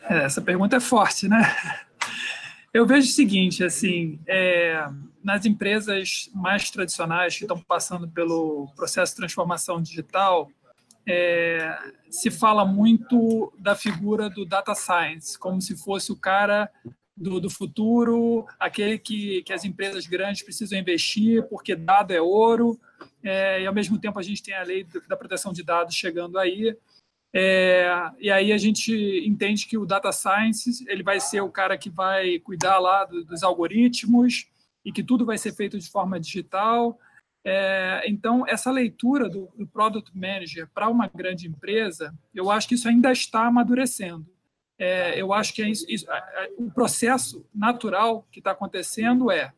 [0.00, 1.38] É, essa pergunta é forte, né?
[2.74, 4.86] Eu vejo o seguinte, assim, é,
[5.22, 10.50] nas empresas mais tradicionais que estão passando pelo processo de transformação digital,
[11.06, 11.78] é,
[12.10, 16.70] se fala muito da figura do data science, como se fosse o cara
[17.16, 22.80] do, do futuro, aquele que, que as empresas grandes precisam investir, porque dado é ouro,
[23.22, 26.38] é, e ao mesmo tempo a gente tem a lei da proteção de dados chegando
[26.38, 26.76] aí,
[27.34, 28.92] é, e aí a gente
[29.26, 33.24] entende que o data science ele vai ser o cara que vai cuidar lá do,
[33.24, 34.46] dos algoritmos
[34.84, 36.98] e que tudo vai ser feito de forma digital.
[37.44, 42.74] É, então, essa leitura do, do product manager para uma grande empresa, eu acho que
[42.74, 44.26] isso ainda está amadurecendo.
[44.84, 45.86] É, eu acho que é isso,
[46.58, 49.52] o processo natural que está acontecendo é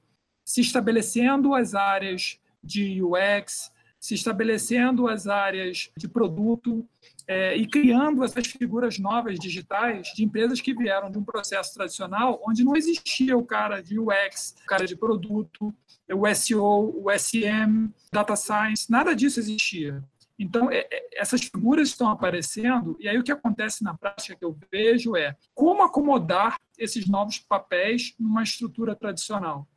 [0.44, 6.86] se estabelecendo as áreas de UX, se estabelecendo as áreas de produto
[7.26, 12.38] é, e criando essas figuras novas digitais de empresas que vieram de um processo tradicional
[12.46, 15.74] onde não existia o cara de UX, o cara de produto,
[16.12, 20.04] o SEO, o SM, data science, nada disso existia.
[20.39, 24.45] Então, é, é, essas figuras estão aparecendo, e aí o que acontece na prática que
[24.45, 29.68] eu vejo é como acomodar esses novos papéis numa estrutura tradicional.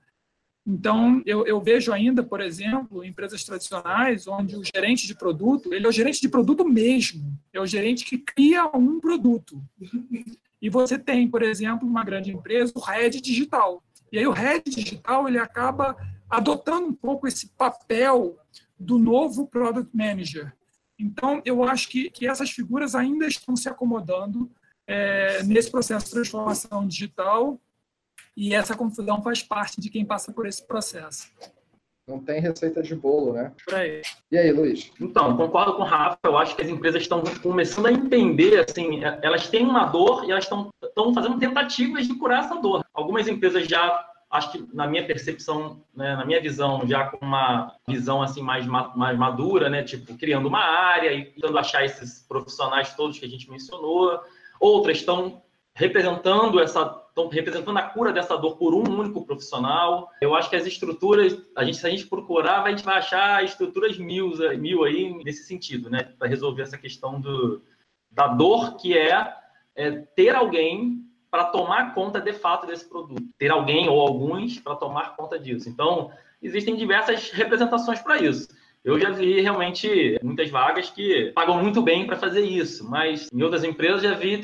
[0.65, 5.85] Então, eu, eu, vejo ainda, por exemplo, empresas tradicionais onde o gerente de produto, ele
[5.85, 9.63] é o gerente de produto mesmo, é o gerente que cria um produto.
[10.61, 13.81] E você tem, por exemplo, uma grande empresa, o head digital.
[14.11, 15.95] E aí o head digital, ele acaba
[16.29, 18.37] adotando um pouco esse papel
[18.79, 20.53] do novo product manager.
[20.99, 24.49] Então, eu acho que, que essas figuras ainda estão se acomodando
[24.87, 27.59] é, nesse processo de transformação digital
[28.35, 31.27] e essa confusão faz parte de quem passa por esse processo.
[32.07, 33.51] Não tem receita de bolo, né?
[33.73, 34.01] Aí.
[34.31, 34.91] E aí, Luiz?
[35.01, 36.17] Então, concordo com o Rafa.
[36.23, 40.31] Eu acho que as empresas estão começando a entender, assim, elas têm uma dor e
[40.31, 42.85] elas estão, estão fazendo tentativas de curar essa dor.
[42.93, 47.73] Algumas empresas já, acho que na minha percepção, né, na minha visão, já com uma
[47.87, 49.83] visão assim mais, mais madura, né?
[49.83, 54.19] Tipo, criando uma área e tentando achar esses profissionais todos que a gente mencionou.
[54.59, 55.41] Outras estão
[55.73, 60.11] representando essa estão representando a cura dessa dor por um único profissional.
[60.21, 63.43] Eu acho que as estruturas, a gente, se a gente procurar, a gente vai achar
[63.43, 66.13] estruturas mil, mil aí nesse sentido, né?
[66.17, 67.61] Para resolver essa questão do,
[68.11, 69.33] da dor que é,
[69.75, 71.06] é ter alguém
[71.37, 73.21] para tomar conta de fato desse produto.
[73.37, 75.69] Ter alguém ou alguns para tomar conta disso.
[75.69, 76.09] Então,
[76.41, 78.47] existem diversas representações para isso.
[78.83, 83.43] Eu já vi realmente muitas vagas que pagam muito bem para fazer isso, mas em
[83.43, 84.41] outras empresas já vi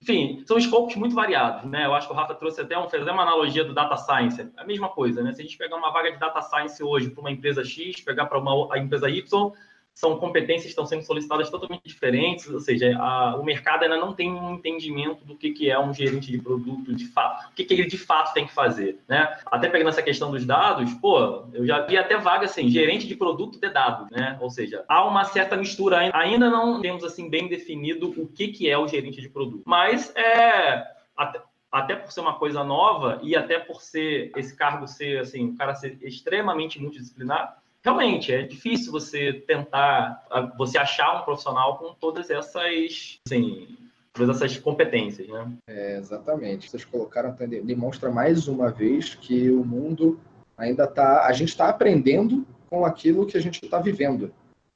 [0.00, 1.86] enfim, são escopos muito variados, né?
[1.86, 4.48] Eu acho que o Rafa trouxe até um, fez uma analogia do data science, é
[4.56, 5.32] a mesma coisa, né?
[5.32, 8.26] Se a gente pegar uma vaga de data science hoje para uma empresa X, pegar
[8.26, 9.52] para uma a empresa Y,
[9.94, 14.12] são competências que estão sendo solicitadas totalmente diferentes, ou seja, a, o mercado ainda não
[14.12, 17.64] tem um entendimento do que, que é um gerente de produto de fato, o que,
[17.64, 19.38] que ele de fato tem que fazer, né?
[19.46, 23.14] Até pegando essa questão dos dados, pô, eu já vi até vaga assim, gerente de
[23.14, 24.38] produto de dados, né?
[24.40, 28.68] Ou seja, há uma certa mistura, ainda não temos assim bem definido o que, que
[28.68, 30.84] é o gerente de produto, mas é
[31.16, 35.50] até, até por ser uma coisa nova e até por ser esse cargo ser assim,
[35.50, 40.24] o cara ser extremamente multidisciplinar, realmente é difícil você tentar,
[40.56, 43.76] você achar um profissional com todas essas, assim,
[44.12, 45.52] todas essas competências, né?
[45.66, 46.70] É, exatamente.
[46.70, 50.20] Vocês colocaram, demonstra mais uma vez que o mundo
[50.56, 54.32] Ainda tá, a gente está aprendendo com aquilo que a gente está vivendo.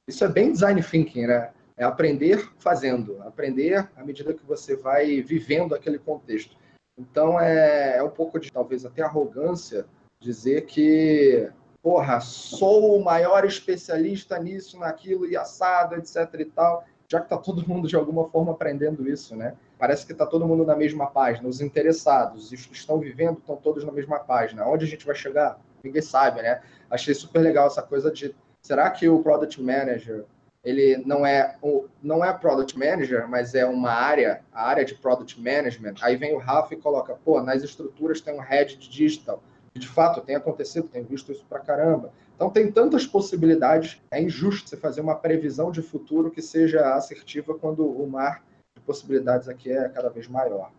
[0.09, 1.53] Isso é bem design thinking, né?
[1.77, 6.57] É aprender fazendo, aprender à medida que você vai vivendo aquele contexto.
[6.99, 9.87] Então é, é um pouco de talvez até arrogância
[10.19, 11.49] dizer que,
[11.87, 17.37] porra, sou o maior especialista nisso, naquilo e assado, etc e tal, já que está
[17.37, 19.55] todo mundo de alguma forma aprendendo isso, né?
[19.79, 23.55] Parece que está todo mundo na mesma página, os interessados, os que estão vivendo estão
[23.55, 24.67] todos na mesma página.
[24.67, 25.61] Onde a gente vai chegar?
[25.85, 26.61] Ninguém sabe, né?
[26.91, 30.25] Achei super legal essa coisa de será que o product manager
[30.65, 31.57] ele não é
[32.03, 35.95] não é product manager, mas é uma área, a área de product management.
[36.03, 39.41] Aí vem o Rafa e coloca, pô, nas estruturas tem um head de digital.
[39.79, 42.13] De fato, tem acontecido, tenho visto isso pra caramba.
[42.35, 47.55] Então tem tantas possibilidades, é injusto você fazer uma previsão de futuro que seja assertiva
[47.55, 48.43] quando o mar
[48.77, 50.71] de possibilidades aqui é cada vez maior.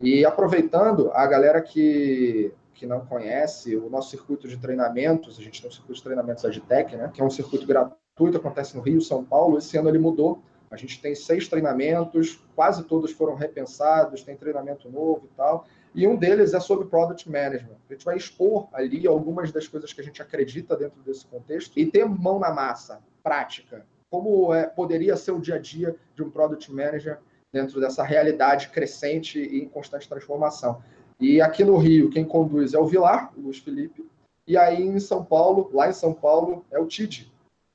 [0.00, 5.60] E aproveitando, a galera que que não conhece, o nosso circuito de treinamentos, a gente
[5.60, 9.00] tem um circuito de treinamentos Agitec, né, que é um circuito gratuito, acontece no Rio,
[9.00, 9.58] São Paulo.
[9.58, 10.40] Esse ano ele mudou.
[10.70, 15.66] A gente tem seis treinamentos, quase todos foram repensados, tem treinamento novo e tal.
[15.98, 17.74] E um deles é sobre Product Management.
[17.90, 21.76] A gente vai expor ali algumas das coisas que a gente acredita dentro desse contexto
[21.76, 23.84] e ter mão na massa, prática.
[24.08, 27.18] Como é, poderia ser o dia a dia de um Product Manager
[27.52, 30.80] dentro dessa realidade crescente e em constante transformação.
[31.18, 34.08] E aqui no Rio, quem conduz é o Vilar, o Luiz Felipe,
[34.46, 37.28] e aí em São Paulo, lá em São Paulo, é o Tid.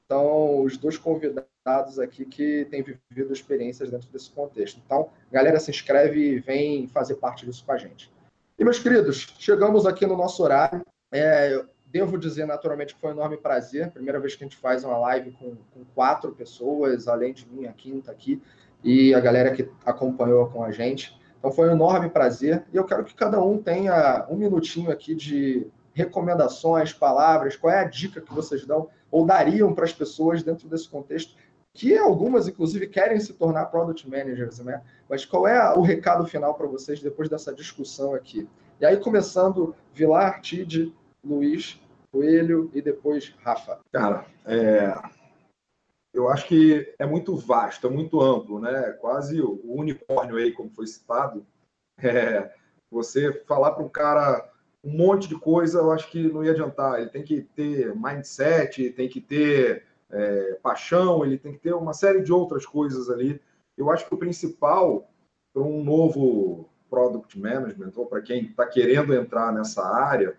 [0.06, 4.82] Então, os dois convidados aqui que têm vivido experiências dentro desse contexto.
[4.86, 8.13] Então, galera, se inscreve e vem fazer parte disso com a gente.
[8.58, 10.86] E, meus queridos, chegamos aqui no nosso horário.
[11.12, 13.92] É, devo dizer, naturalmente, que foi um enorme prazer.
[13.92, 17.66] Primeira vez que a gente faz uma live com, com quatro pessoas, além de mim,
[17.66, 18.42] a quinta aqui,
[18.84, 21.20] e a galera que acompanhou com a gente.
[21.40, 25.14] Então foi um enorme prazer e eu quero que cada um tenha um minutinho aqui
[25.14, 30.42] de recomendações, palavras, qual é a dica que vocês dão ou dariam para as pessoas
[30.42, 31.36] dentro desse contexto,
[31.74, 34.82] que algumas, inclusive, querem se tornar product managers, né?
[35.10, 38.48] Mas qual é o recado final para vocês depois dessa discussão aqui?
[38.80, 40.94] E aí, começando, Vilar, Tid,
[41.24, 41.80] Luiz,
[42.12, 43.80] Coelho e depois Rafa.
[43.92, 44.94] Cara, é,
[46.14, 48.92] eu acho que é muito vasto, é muito amplo, né?
[49.02, 51.46] Quase o unicórnio aí, como foi citado.
[51.98, 52.52] É,
[52.92, 54.48] você falar para um cara
[54.84, 57.00] um monte de coisa, eu acho que não ia adiantar.
[57.00, 61.94] Ele tem que ter mindset, tem que ter é, paixão, ele tem que ter uma
[61.94, 63.42] série de outras coisas ali.
[63.76, 65.10] Eu acho que o principal
[65.54, 70.38] para um novo product management, ou para quem está querendo entrar nessa área,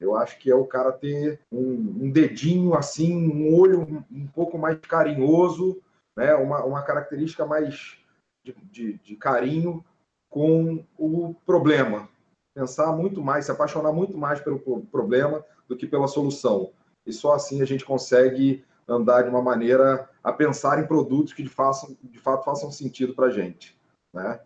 [0.00, 4.26] eu acho que é o cara ter um, um dedinho assim, um olho um, um,
[4.28, 5.82] pouco mais carinhoso,
[6.16, 6.34] né?
[6.34, 7.98] uma, uma característica mais
[8.44, 9.84] de, de, de carinho
[10.30, 12.08] com o problema.
[12.54, 16.72] Pensar muito mais, se apaixonar muito mais pelo problema do que pela solução.
[17.04, 21.42] E só assim a gente consegue andar de uma maneira a pensar em produtos que
[21.42, 23.78] de, façam, de fato façam sentido para a gente.
[24.12, 24.40] Né?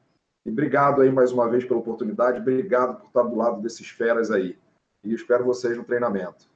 [0.45, 4.31] E obrigado aí mais uma vez pela oportunidade, obrigado por estar do lado desses feras
[4.31, 4.59] aí
[5.05, 6.51] e espero vocês no treinamento.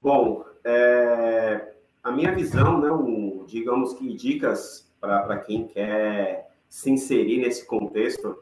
[0.00, 7.38] Bom, é, a minha visão, né, um, digamos que dicas para quem quer se inserir
[7.38, 8.38] nesse contexto,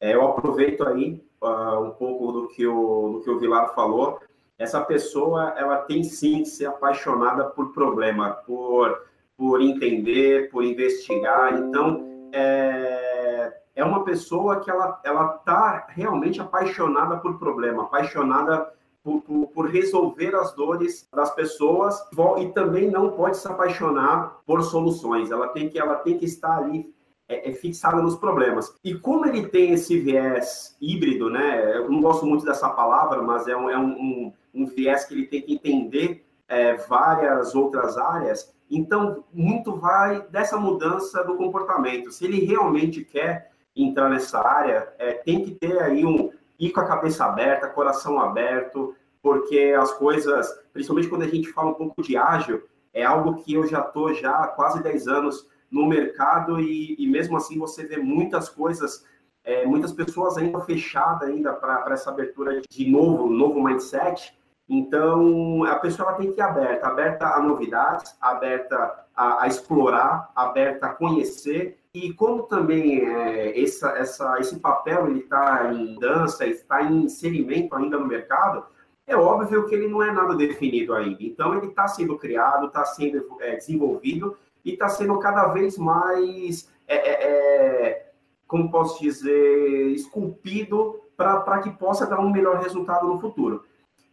[0.00, 4.20] é, eu aproveito aí uh, um pouco do que o, do que o Vilar falou.
[4.60, 11.58] Essa pessoa, ela tem sim que ser apaixonada por problema, por, por entender, por investigar.
[11.58, 15.00] Então, é, é uma pessoa que ela
[15.36, 18.70] está realmente apaixonada por problema, apaixonada
[19.02, 21.98] por, por, por, resolver as dores das pessoas
[22.38, 25.30] e também não pode se apaixonar por soluções.
[25.30, 26.94] Ela tem que ela tem que estar ali
[27.30, 28.74] é, é fixada nos problemas.
[28.82, 31.76] E como ele tem esse viés híbrido, né?
[31.76, 35.14] Eu não gosto muito dessa palavra, mas é um, é um, um, um viés que
[35.14, 38.52] ele tem que entender é, várias outras áreas.
[38.68, 42.10] Então, muito vai dessa mudança do comportamento.
[42.10, 46.80] Se ele realmente quer entrar nessa área, é, tem que ter aí um ir com
[46.80, 52.02] a cabeça aberta, coração aberto, porque as coisas, principalmente quando a gente fala um pouco
[52.02, 52.62] de ágil,
[52.92, 57.06] é algo que eu já estou já há quase 10 anos no mercado e, e
[57.06, 59.04] mesmo assim você vê muitas coisas,
[59.44, 64.36] é, muitas pessoas ainda fechadas ainda para essa abertura de novo, novo mindset.
[64.68, 70.86] Então, a pessoa tem que ir aberta, aberta a novidades, aberta a, a explorar, aberta
[70.86, 77.04] a conhecer e como também é, essa, essa, esse papel está em dança, está em
[77.04, 78.64] inserimento ainda no mercado,
[79.08, 81.18] é óbvio que ele não é nada definido ainda.
[81.20, 86.70] Então ele está sendo criado, está sendo é, desenvolvido e está sendo cada vez mais,
[86.86, 88.10] é, é, é
[88.46, 93.64] como posso dizer, esculpido para que possa dar um melhor resultado no futuro.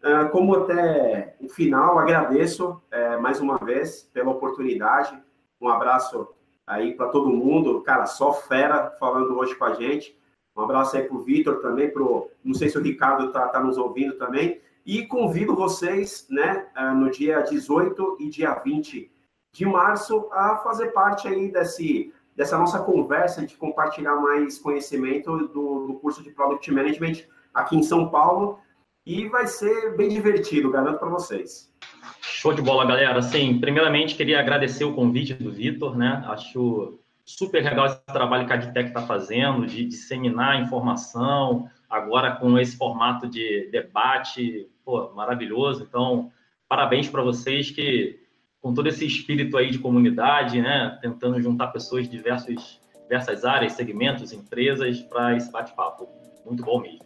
[0.04, 5.18] Uh, como até o final, agradeço uh, mais uma vez pela oportunidade.
[5.60, 6.28] Um abraço
[6.68, 7.82] aí para todo mundo.
[7.82, 10.16] Cara, só fera falando hoje com a gente.
[10.56, 13.60] Um abraço aí para o Vitor também, pro, não sei se o Ricardo está tá
[13.60, 14.62] nos ouvindo também.
[14.86, 19.12] E convido vocês, né, uh, no dia 18 e dia 20
[19.58, 25.88] de março, a fazer parte aí desse, dessa nossa conversa de compartilhar mais conhecimento do,
[25.88, 28.60] do curso de Product Management aqui em São Paulo.
[29.04, 31.74] E vai ser bem divertido, garanto para vocês.
[32.22, 33.20] Show de bola, galera.
[33.24, 36.24] Sim, primeiramente queria agradecer o convite do Vitor, né?
[36.28, 42.60] Acho super legal esse trabalho que a Adtech está fazendo, de disseminar informação, agora com
[42.60, 45.84] esse formato de debate, pô, maravilhoso.
[45.84, 46.32] Então,
[46.70, 48.20] parabéns para vocês que,
[48.62, 53.74] com todo esse espírito aí de comunidade, né, tentando juntar pessoas de diversos, diversas áreas,
[53.74, 56.08] segmentos, empresas, para esse bate-papo.
[56.46, 57.06] Muito bom mesmo.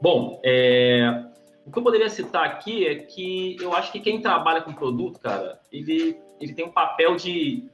[0.00, 1.24] Bom, é,
[1.64, 5.18] o que eu poderia citar aqui é que eu acho que quem trabalha com produto,
[5.20, 7.68] cara, ele, ele tem um papel de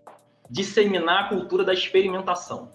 [0.48, 2.70] disseminar a cultura da experimentação.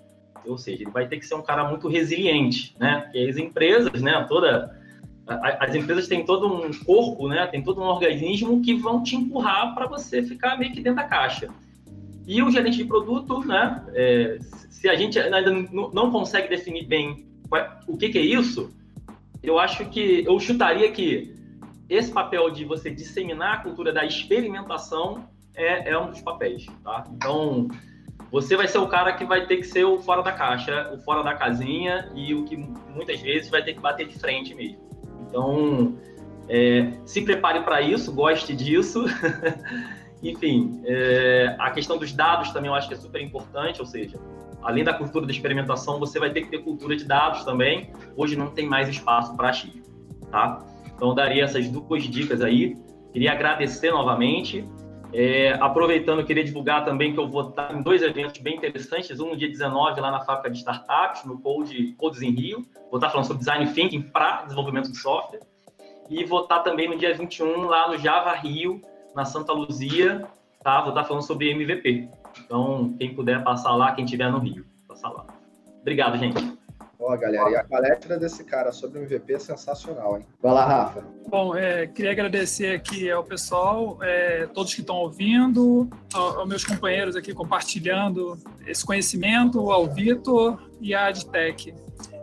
[0.45, 3.01] Ou seja, ele vai ter que ser um cara muito resiliente, né?
[3.01, 4.79] Porque as empresas, né, toda
[5.27, 9.73] as empresas têm todo um corpo, né, tem todo um organismo que vão te empurrar
[9.73, 11.49] para você ficar meio que dentro da caixa.
[12.27, 14.37] E o gerente de produto, né, é,
[14.69, 15.51] se a gente ainda
[15.93, 17.25] não consegue definir bem
[17.87, 18.71] o que, que é isso,
[19.41, 21.33] eu acho que eu chutaria que
[21.89, 27.03] esse papel de você disseminar a cultura da experimentação é, é um dos papéis, tá?
[27.11, 27.67] Então,
[28.31, 30.97] você vai ser o cara que vai ter que ser o fora da caixa, o
[30.99, 34.84] fora da casinha e o que muitas vezes vai ter que bater de frente mesmo.
[35.27, 35.95] Então,
[36.47, 39.05] é, se prepare para isso, goste disso.
[40.23, 44.19] Enfim, é, a questão dos dados também eu acho que é super importante, ou seja,
[44.61, 47.91] além da cultura da experimentação, você vai ter que ter cultura de dados também.
[48.15, 49.83] Hoje não tem mais espaço para achismo,
[50.31, 50.65] tá?
[50.95, 52.75] Então, eu daria essas duas dicas aí.
[53.11, 54.65] Queria agradecer novamente.
[55.17, 59.17] É, aproveitando, queria divulgar também que eu vou estar em dois eventos bem interessantes.
[59.17, 62.65] Um dia 19, lá na fábrica de startups, no Code, Codes em Rio.
[62.91, 65.39] Vou estar falando sobre design thinking para desenvolvimento de software.
[66.09, 68.81] E vou estar também no dia 21, lá no Java Rio,
[69.15, 70.27] na Santa Luzia.
[70.61, 70.81] Tá?
[70.81, 72.09] Vou estar falando sobre MVP.
[72.43, 75.25] Então, quem puder passar lá, quem estiver no Rio, passar lá.
[75.79, 76.57] Obrigado, gente.
[77.07, 80.25] Ó, galera, e a palestra desse cara sobre o MVP é sensacional, hein?
[80.41, 81.05] Vai lá, Rafa.
[81.29, 86.65] Bom, é, queria agradecer aqui ao pessoal, é, todos que estão ouvindo, ao, aos meus
[86.65, 88.35] companheiros aqui compartilhando
[88.65, 91.75] esse conhecimento, ao Vitor e à Adtech.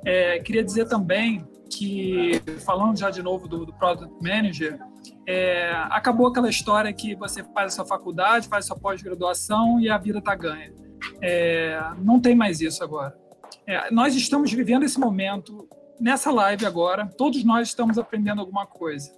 [0.05, 4.81] É, queria dizer também que, falando já de novo do, do Product Manager,
[5.29, 9.89] é, acabou aquela história que você faz a sua faculdade, faz a sua pós-graduação e
[9.89, 10.73] a vida está ganha.
[11.23, 13.23] É, não tem mais isso agora.
[13.67, 15.69] É, nós estamos vivendo esse momento
[16.01, 19.13] nessa live agora, todos nós estamos aprendendo alguma coisa.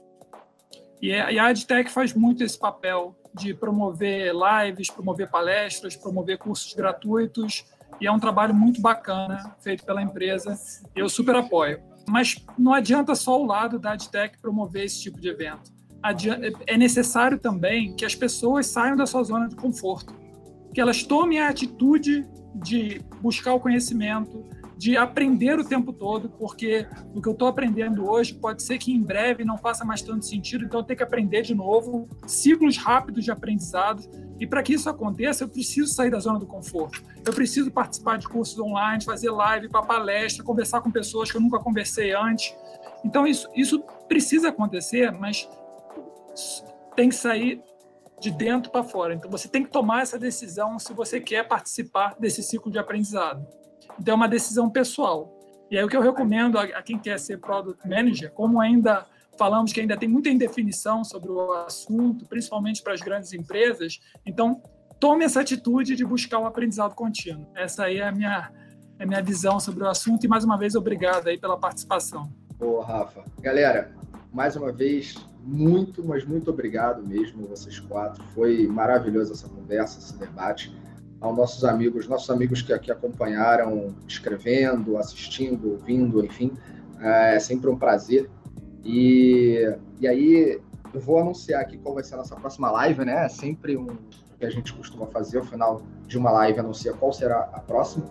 [1.00, 6.72] E, e a AdTech faz muito esse papel de promover lives, promover palestras, promover cursos
[6.74, 7.64] gratuitos,
[8.00, 10.58] e é um trabalho muito bacana feito pela empresa,
[10.94, 11.80] eu super apoio.
[12.08, 15.74] Mas não adianta só o lado da AdTech promover esse tipo de evento
[16.66, 20.14] é necessário também que as pessoas saiam da sua zona de conforto,
[20.74, 24.44] que elas tomem a atitude de buscar o conhecimento,
[24.76, 28.92] de aprender o tempo todo, porque o que eu estou aprendendo hoje pode ser que
[28.92, 32.76] em breve não faça mais tanto sentido, então eu tenho que aprender de novo, ciclos
[32.76, 34.02] rápidos de aprendizado.
[34.38, 37.02] E para que isso aconteça, eu preciso sair da zona do conforto.
[37.24, 41.40] Eu preciso participar de cursos online, fazer live, para palestra, conversar com pessoas que eu
[41.40, 42.52] nunca conversei antes.
[43.04, 45.48] Então isso, isso precisa acontecer, mas
[46.96, 47.62] tem que sair
[48.24, 49.12] de dentro para fora.
[49.12, 53.46] Então você tem que tomar essa decisão se você quer participar desse ciclo de aprendizado.
[54.00, 55.38] Então é uma decisão pessoal.
[55.70, 59.04] E aí o que eu recomendo a, quem quer ser product manager, como ainda
[59.38, 64.62] falamos que ainda tem muita indefinição sobre o assunto, principalmente para as grandes empresas, então
[64.98, 67.46] tome essa atitude de buscar o aprendizado contínuo.
[67.54, 68.50] Essa aí é a minha,
[68.98, 72.32] é a minha visão sobre o assunto e mais uma vez obrigado aí pela participação.
[72.56, 73.22] Boa, Rafa.
[73.40, 73.92] Galera,
[74.32, 75.14] mais uma vez,
[75.44, 78.22] muito, mas muito obrigado mesmo, vocês quatro.
[78.34, 80.74] Foi maravilhoso essa conversa, esse debate.
[81.20, 86.52] Aos nossos amigos, nossos amigos que aqui acompanharam, escrevendo, assistindo, ouvindo, enfim,
[87.00, 88.30] é sempre um prazer.
[88.84, 90.60] E, e aí,
[90.92, 93.24] eu vou anunciar aqui qual vai ser a nossa próxima live, né?
[93.24, 93.86] É sempre um
[94.38, 98.04] que a gente costuma fazer, ao final de uma live, anuncia qual será a próxima.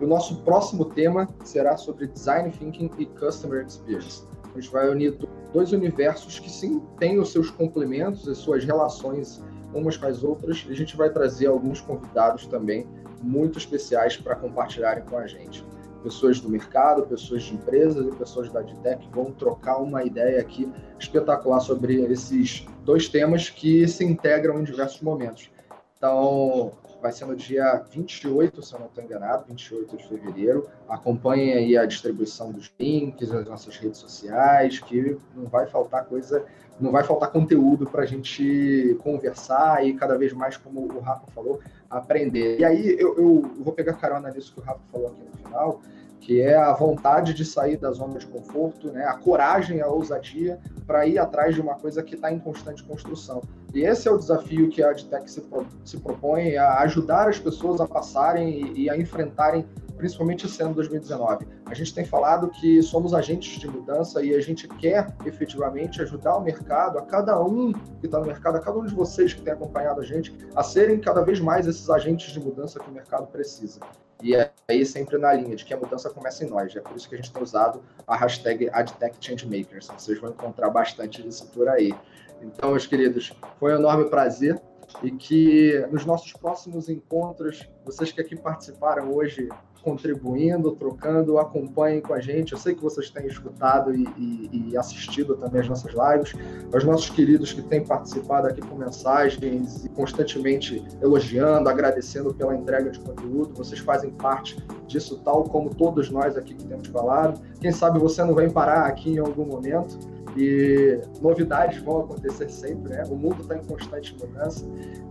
[0.00, 4.27] E o nosso próximo tema será sobre Design Thinking e Customer Experience.
[4.54, 5.16] A gente vai unir
[5.52, 9.42] dois universos que sim têm os seus complementos, as suas relações
[9.72, 10.66] umas com as outras.
[10.68, 12.86] A gente vai trazer alguns convidados também
[13.22, 15.64] muito especiais para compartilharem com a gente.
[16.02, 20.70] pessoas do mercado, pessoas de empresas e pessoas da Adtech vão trocar uma ideia aqui
[20.98, 25.50] espetacular sobre esses dois temas que se integram em diversos momentos.
[25.96, 30.68] Então, vai ser no dia 28, se eu não estou enganado, 28 de fevereiro.
[30.88, 36.44] Acompanhem aí a distribuição dos links, as nossas redes sociais, que não vai faltar coisa,
[36.80, 41.26] não vai faltar conteúdo para a gente conversar e cada vez mais, como o Rafa
[41.32, 42.58] falou, aprender.
[42.58, 45.80] E aí eu, eu vou pegar carona nisso que o Rafa falou aqui no final,
[46.20, 49.04] que é a vontade de sair da zona de conforto, né?
[49.04, 53.42] a coragem, a ousadia para ir atrás de uma coisa que está em constante construção.
[53.74, 57.38] E esse é o desafio que a AdTech se, pro, se propõe, a ajudar as
[57.38, 59.66] pessoas a passarem e, e a enfrentarem,
[59.98, 61.46] principalmente esse ano 2019.
[61.66, 66.36] A gente tem falado que somos agentes de mudança e a gente quer efetivamente ajudar
[66.36, 69.42] o mercado, a cada um que está no mercado, a cada um de vocês que
[69.42, 72.92] tem acompanhado a gente, a serem cada vez mais esses agentes de mudança que o
[72.92, 73.80] mercado precisa.
[74.22, 74.34] E
[74.68, 76.74] aí sempre na linha de que a mudança começa em nós.
[76.74, 79.88] É por isso que a gente tem usado a hashtag AdTechChangemakers.
[79.96, 81.94] Vocês vão encontrar bastante disso por aí.
[82.40, 84.60] Então, meus queridos, foi um enorme prazer
[85.02, 89.48] e que nos nossos próximos encontros, vocês que aqui participaram hoje
[89.88, 92.52] contribuindo, trocando, acompanhem com a gente.
[92.52, 96.34] Eu sei que vocês têm escutado e, e, e, assistido também as nossas lives.
[96.74, 102.90] Os nossos queridos que têm participado aqui com mensagens e constantemente elogiando, agradecendo pela entrega
[102.90, 103.54] de conteúdo.
[103.54, 107.40] Vocês fazem parte disso, tal como todos nós aqui que temos falado.
[107.58, 109.98] Quem sabe você não vai parar aqui em algum momento
[110.38, 113.02] e novidades vão acontecer sempre, né?
[113.08, 114.64] O mundo está em constante mudança.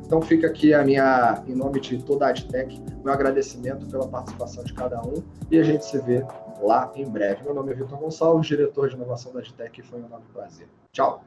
[0.05, 4.63] Então fica aqui a minha, em nome de toda a AdTech, meu agradecimento pela participação
[4.63, 5.21] de cada um
[5.51, 6.25] e a gente se vê
[6.61, 7.43] lá em breve.
[7.43, 10.67] Meu nome é Vitor Gonçalves, diretor de inovação da AdTech e foi um enorme prazer.
[10.93, 11.21] Tchau!